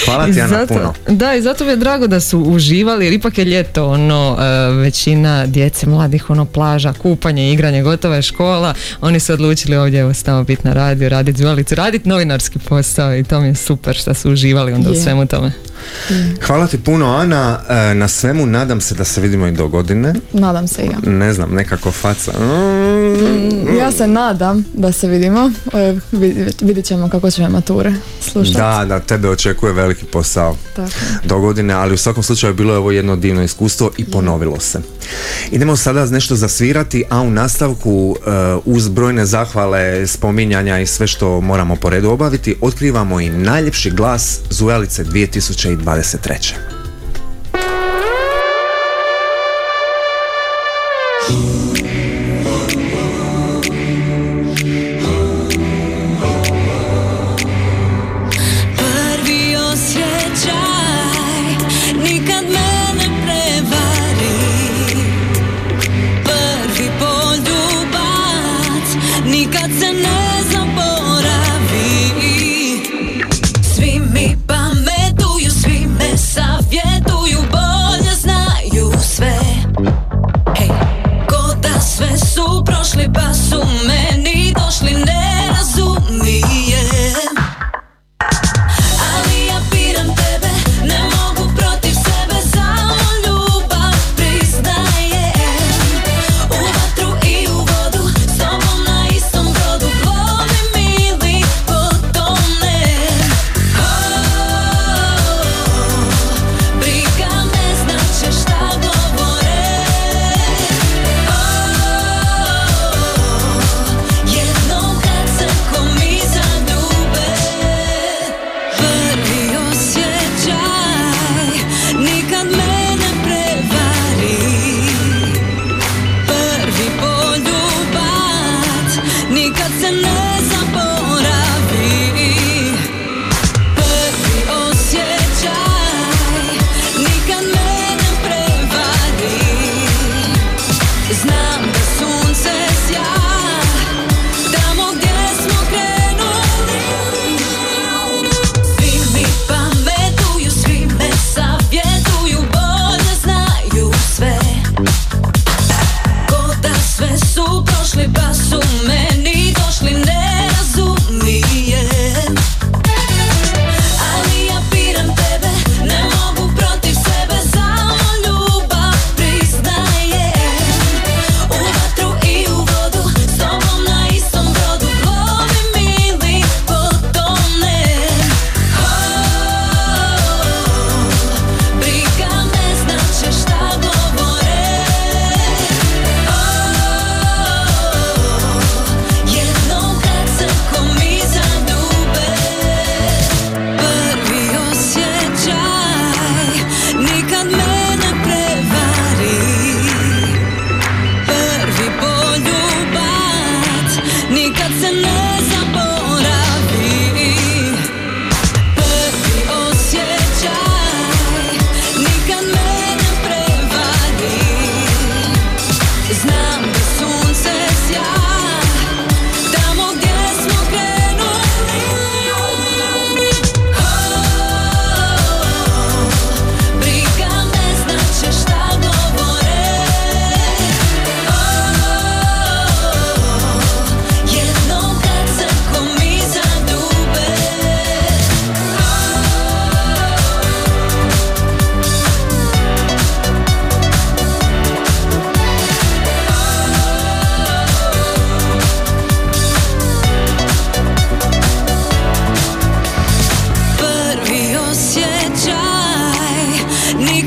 [0.04, 0.94] Hvala ti Ana zato- puno.
[1.08, 4.44] Da, i zato mi je drago da su uživali, jer ipak je ljeto, ono, e,
[4.72, 10.14] većina djece, mladih, ono, plaža, kupanje, igranje, gotova je škola, oni su odlučili ovdje, evo,
[10.14, 14.14] stavo biti na radiju, raditi zvalicu, raditi novinarski posao i to mi je super što
[14.14, 15.52] su uživali onda u svemu tome.
[16.42, 17.58] Hvala ti puno Ana,
[17.90, 20.14] e, na svemu nadam se da se vidimo i do godine.
[20.32, 21.12] Nadam se i ja.
[21.12, 22.32] Ne znam, nekako faca.
[22.32, 25.76] Mm, Ja se nadam da se vidimo, e,
[26.12, 28.56] vid- vidit ćemo kako će mature slušati.
[28.56, 30.90] Da, da, tebe očekuje veliki posao Tako.
[31.24, 34.80] do godine, ali u svakom slučaju bilo je ovo jedno divno iskustvo i ponovilo se.
[35.50, 38.30] Idemo sada nešto zasvirati, a u nastavku e,
[38.64, 44.40] uz brojne zahvale, spominjanja i sve što moramo po redu obaviti, otkrivamo i najljepši glas
[44.50, 46.81] Zujalice 2023.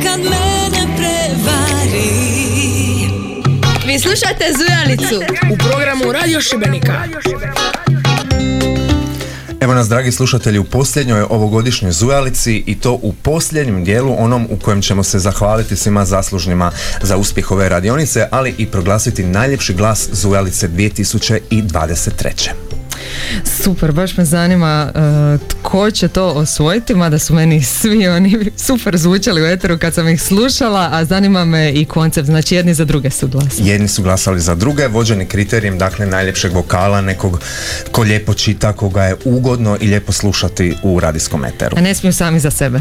[0.03, 2.35] kad mene prevari.
[3.85, 5.15] Vi slušate Zujalicu
[5.53, 7.03] u programu Radio Šibenika.
[9.61, 14.59] Evo nas, dragi slušatelji, u posljednjoj ovogodišnjoj Zujalici i to u posljednjem dijelu, onom u
[14.59, 16.71] kojem ćemo se zahvaliti svima zaslužnima
[17.01, 22.64] za uspjeh ove radionice, ali i proglasiti najljepši glas Zujalice 2023.
[23.63, 28.97] Super, baš me zanima uh, tko će to osvojiti, mada su meni svi oni super
[28.97, 32.85] zvučali u eteru kad sam ih slušala, a zanima me i koncept, znači jedni za
[32.85, 33.69] druge su glasali.
[33.69, 37.41] Jedni su glasali za druge, vođeni kriterijem, dakle, najljepšeg vokala, nekog
[37.91, 41.77] ko lijepo čita, koga je ugodno i lijepo slušati u radijskom eteru.
[41.77, 42.79] A ne smiju sami za sebe.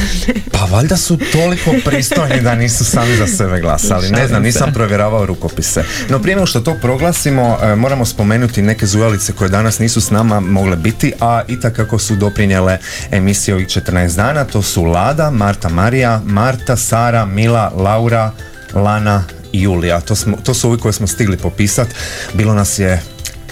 [0.52, 4.10] pa valjda su toliko pristojni da nisu sami za sebe glasali.
[4.10, 5.84] Ne znam, nisam provjeravao rukopise.
[6.08, 10.10] No prije nego što to proglasimo, e, moramo spomenuti neke zujalice koje danas nisu s
[10.10, 12.78] nama mogle biti, a i kako su doprinjele
[13.10, 14.44] emisije ovih 14 dana.
[14.44, 18.32] To su Lada, Marta Marija, Marta, Sara, Mila, Laura,
[18.74, 20.00] Lana i Julija.
[20.00, 21.94] To, smo, to su ovi koje smo stigli popisati.
[22.34, 23.02] Bilo nas je,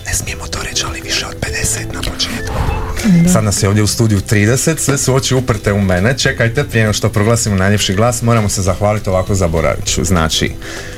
[0.06, 2.47] ne smijemo to reći, ali više od 50 na početku.
[3.32, 6.18] Sad nas je ovdje u studiju 30, sve su oči uprte u mene.
[6.18, 10.04] Čekajte, prije nego što proglasimo najljepši glas, moramo se zahvaliti ovako zaboravit ću.
[10.04, 10.52] Znači,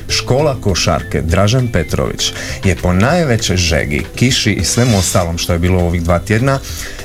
[0.08, 2.32] škola košarke Dražen Petrović
[2.64, 6.58] je po najvećoj žegi, kiši i svemu ostalom što je bilo ovih dva tjedna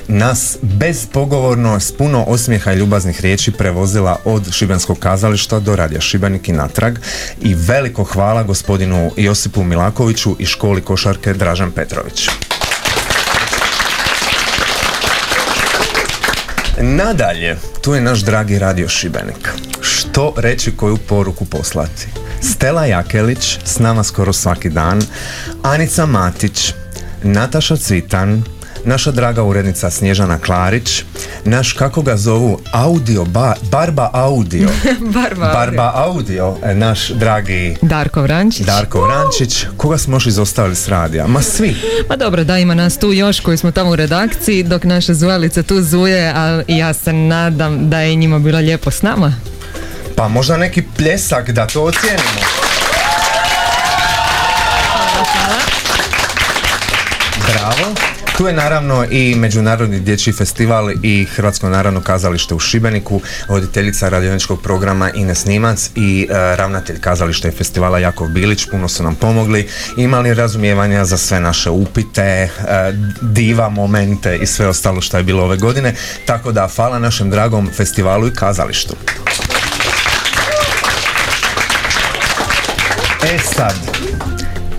[0.07, 6.49] nas bezpogovorno s puno osmijeha i ljubaznih riječi prevozila od Šibenskog kazališta do Radija Šibenik
[6.49, 6.97] i natrag
[7.41, 12.29] i veliko hvala gospodinu Josipu Milakoviću i školi košarke Dražen Petrović.
[16.81, 19.49] Nadalje, tu je naš dragi Radio Šibenik.
[19.81, 22.07] Što reći, koju poruku poslati?
[22.41, 25.01] Stela Jakelić, s nama skoro svaki dan,
[25.63, 26.73] Anica Matić,
[27.23, 28.43] Nataša Cvitan,
[28.85, 31.03] naša draga urednica Snježana Klarić,
[31.45, 33.25] naš kako ga zovu audio,
[33.71, 34.69] Barba Audio.
[35.15, 36.55] barba, barba audio.
[36.63, 38.65] E, naš dragi Darko Vrančić.
[38.65, 39.65] Darko Vrančić.
[39.77, 41.27] Koga smo još izostavili s radija?
[41.27, 41.75] Ma svi.
[42.09, 45.63] Ma dobro, da ima nas tu još koji smo tamo u redakciji, dok naše zujalice
[45.63, 49.33] tu zuje, ali ja se nadam da je njima bilo lijepo s nama.
[50.15, 52.41] Pa možda neki pljesak da to ocijenimo.
[57.47, 58.04] Bravo.
[58.37, 64.61] Tu je naravno i Međunarodni dječji festival i Hrvatsko narodno kazalište u Šibeniku, voditeljica radioničkog
[64.61, 69.67] programa Ines Nimac i e, ravnatelj kazališta i festivala Jakov Bilić, puno su nam pomogli,
[69.97, 72.49] imali razumijevanja za sve naše upite, e,
[73.21, 75.93] diva momente i sve ostalo što je bilo ove godine,
[76.25, 78.95] tako da hvala našem dragom festivalu i kazalištu.
[83.23, 83.75] E sad,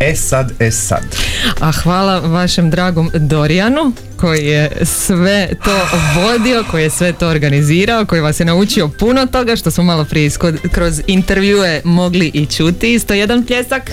[0.00, 1.35] e sad, e sad.
[1.60, 5.78] A hvala vašem dragom Dorijanu koji je sve to
[6.22, 10.04] vodio, koji je sve to organizirao, koji vas je naučio puno toga što smo malo
[10.04, 10.30] prije
[10.72, 12.94] kroz intervjue mogli i čuti.
[12.94, 13.90] Isto jedan pljesak.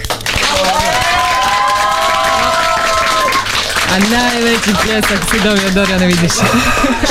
[3.94, 6.32] A najveći pljesak si dobio Dorija ne vidiš.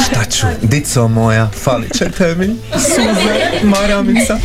[0.06, 0.46] Šta ću?
[0.62, 2.56] Dico moja, falit ćete mi.
[2.72, 4.38] Suze, maramica.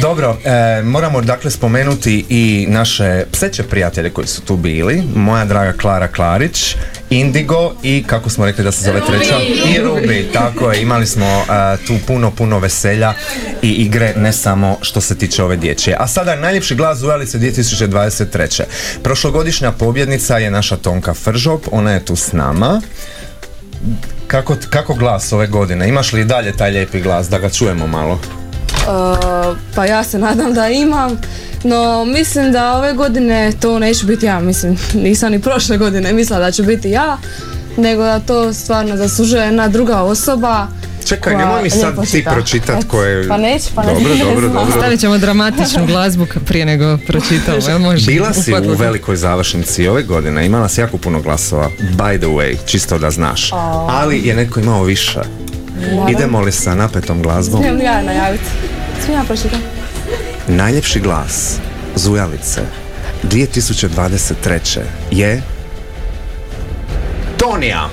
[0.00, 5.02] Dobro, e, moramo dakle spomenuti i naše pseće prijatelje koji su tu bili.
[5.14, 6.76] Moja draga Klara Klarić,
[7.12, 11.26] Indigo i kako smo rekli da se zove treća i Ruby, tako je, imali smo
[11.38, 13.14] uh, tu puno, puno veselja
[13.62, 15.96] i igre ne samo što se tiče ove dječje.
[15.98, 18.62] A sada najljepši glas Ujalice 2023.
[19.02, 22.80] Prošlogodišnja pobjednica je naša Tonka Fržop, ona je tu s nama.
[24.26, 25.88] Kako, kako glas ove godine?
[25.88, 28.20] Imaš li dalje taj lijepi glas da ga čujemo malo?
[28.82, 31.18] Uh, pa ja se nadam da imam.
[31.64, 36.40] No, mislim da ove godine to neće biti ja, mislim, nisam ni prošle godine mislila
[36.40, 37.18] da će biti ja,
[37.76, 40.66] nego da to stvarno zaslužuje jedna druga osoba.
[41.04, 43.28] Čekaj, nemoj mi sad ti pročitat koje...
[43.28, 44.72] Pa neću, pa dobro, dobro, dobro.
[44.76, 48.06] Stavit ćemo dramatičnu glazbu prije nego pročitamo, jel može?
[48.06, 52.56] Bila si u velikoj završnici ove godine, imala si jako puno glasova, by the way,
[52.66, 53.50] čisto da znaš.
[53.88, 55.20] Ali je netko imao više.
[56.10, 57.60] Idemo li sa napetom glazbom?
[57.60, 58.44] Smijem ja najaviti?
[59.04, 59.62] Smijem ja pročitati?
[60.48, 61.56] Najljepši glas
[61.96, 62.60] Zujalice
[63.22, 64.80] 2023.
[65.10, 65.42] je
[67.36, 67.88] Tonija.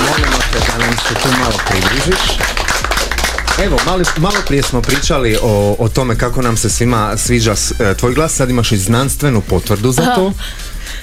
[0.00, 2.38] Molimo te da nam se tu malo približiš.
[3.64, 7.94] Evo, malo, malo prije smo pričali o, o tome kako nam se svima sviđa e,
[7.94, 10.32] tvoj glas, sad imaš i znanstvenu potvrdu za to.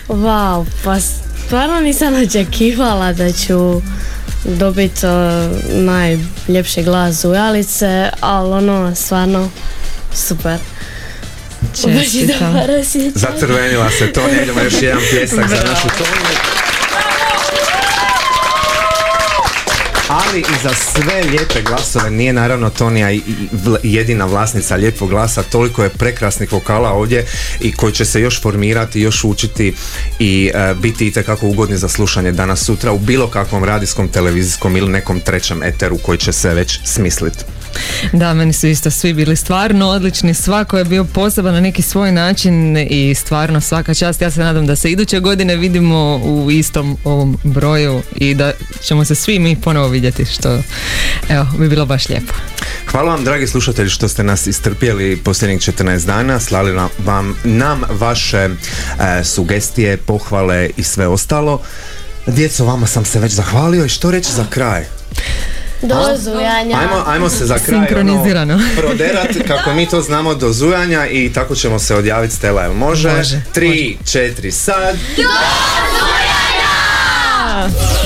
[0.07, 0.99] Wow, pa
[1.51, 3.81] stvarno nisam očekivala da ću
[4.43, 5.11] dobiti uh,
[5.73, 9.49] najljepši glas Ujalice, ali ono stvarno
[10.13, 10.57] super.
[11.75, 12.53] Čestitam.
[13.15, 16.60] Zacrvenila se to, idemo još jedan pljesak za našu Toniju.
[20.31, 23.09] Ali i za sve lijepe glasove nije naravno Tonija
[23.83, 27.25] jedina vlasnica lijepog glasa, toliko je prekrasnih vokala ovdje
[27.61, 29.73] i koji će se još formirati, još učiti
[30.19, 34.91] i e, biti itekako ugodni za slušanje danas sutra u bilo kakvom radijskom, televizijskom ili
[34.91, 37.43] nekom trećem eteru koji će se već smisliti.
[38.13, 42.11] Da, meni su isto svi bili stvarno odlični, svako je bio poseban na neki svoj
[42.11, 44.21] način i stvarno svaka čast.
[44.21, 48.51] Ja se nadam da se iduće godine vidimo u istom ovom broju i da
[48.81, 50.59] ćemo se svi mi ponovo vidjeti što
[51.29, 52.33] evo, bi bilo baš lijepo.
[52.91, 57.81] Hvala vam dragi slušatelji što ste nas istrpjeli posljednjih 14 dana, slali nam, vam, nam
[57.89, 61.61] vaše e, sugestije, pohvale i sve ostalo.
[62.27, 64.85] Djeco, vama sam se već zahvalio i što reći za kraj?
[65.81, 66.77] Do zujanja.
[66.79, 68.53] Ajmo, ajmo se za kraj Sinkronizirano.
[68.53, 72.61] ono, proderat kako mi to znamo do zujanja i tako ćemo se odjaviti Stela.
[72.61, 73.11] Jel može?
[73.17, 74.95] Može, Tri, četiri, sad.
[77.65, 78.00] Z.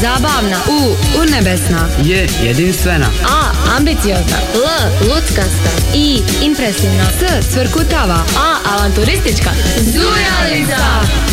[0.00, 0.56] Zabavna.
[0.68, 0.96] U.
[1.20, 1.88] Urnebesna.
[2.02, 3.06] Je jedinstvena.
[3.24, 3.52] A.
[3.76, 4.36] Ambiciozna.
[4.54, 5.08] L.
[5.08, 5.70] Luckasta.
[5.94, 6.22] I.
[6.42, 7.04] Impresivna.
[7.04, 7.46] S.
[7.54, 8.24] Cvrkutava.
[8.36, 8.74] A.
[8.74, 9.50] Avanturistička.
[9.84, 11.29] Zujalica.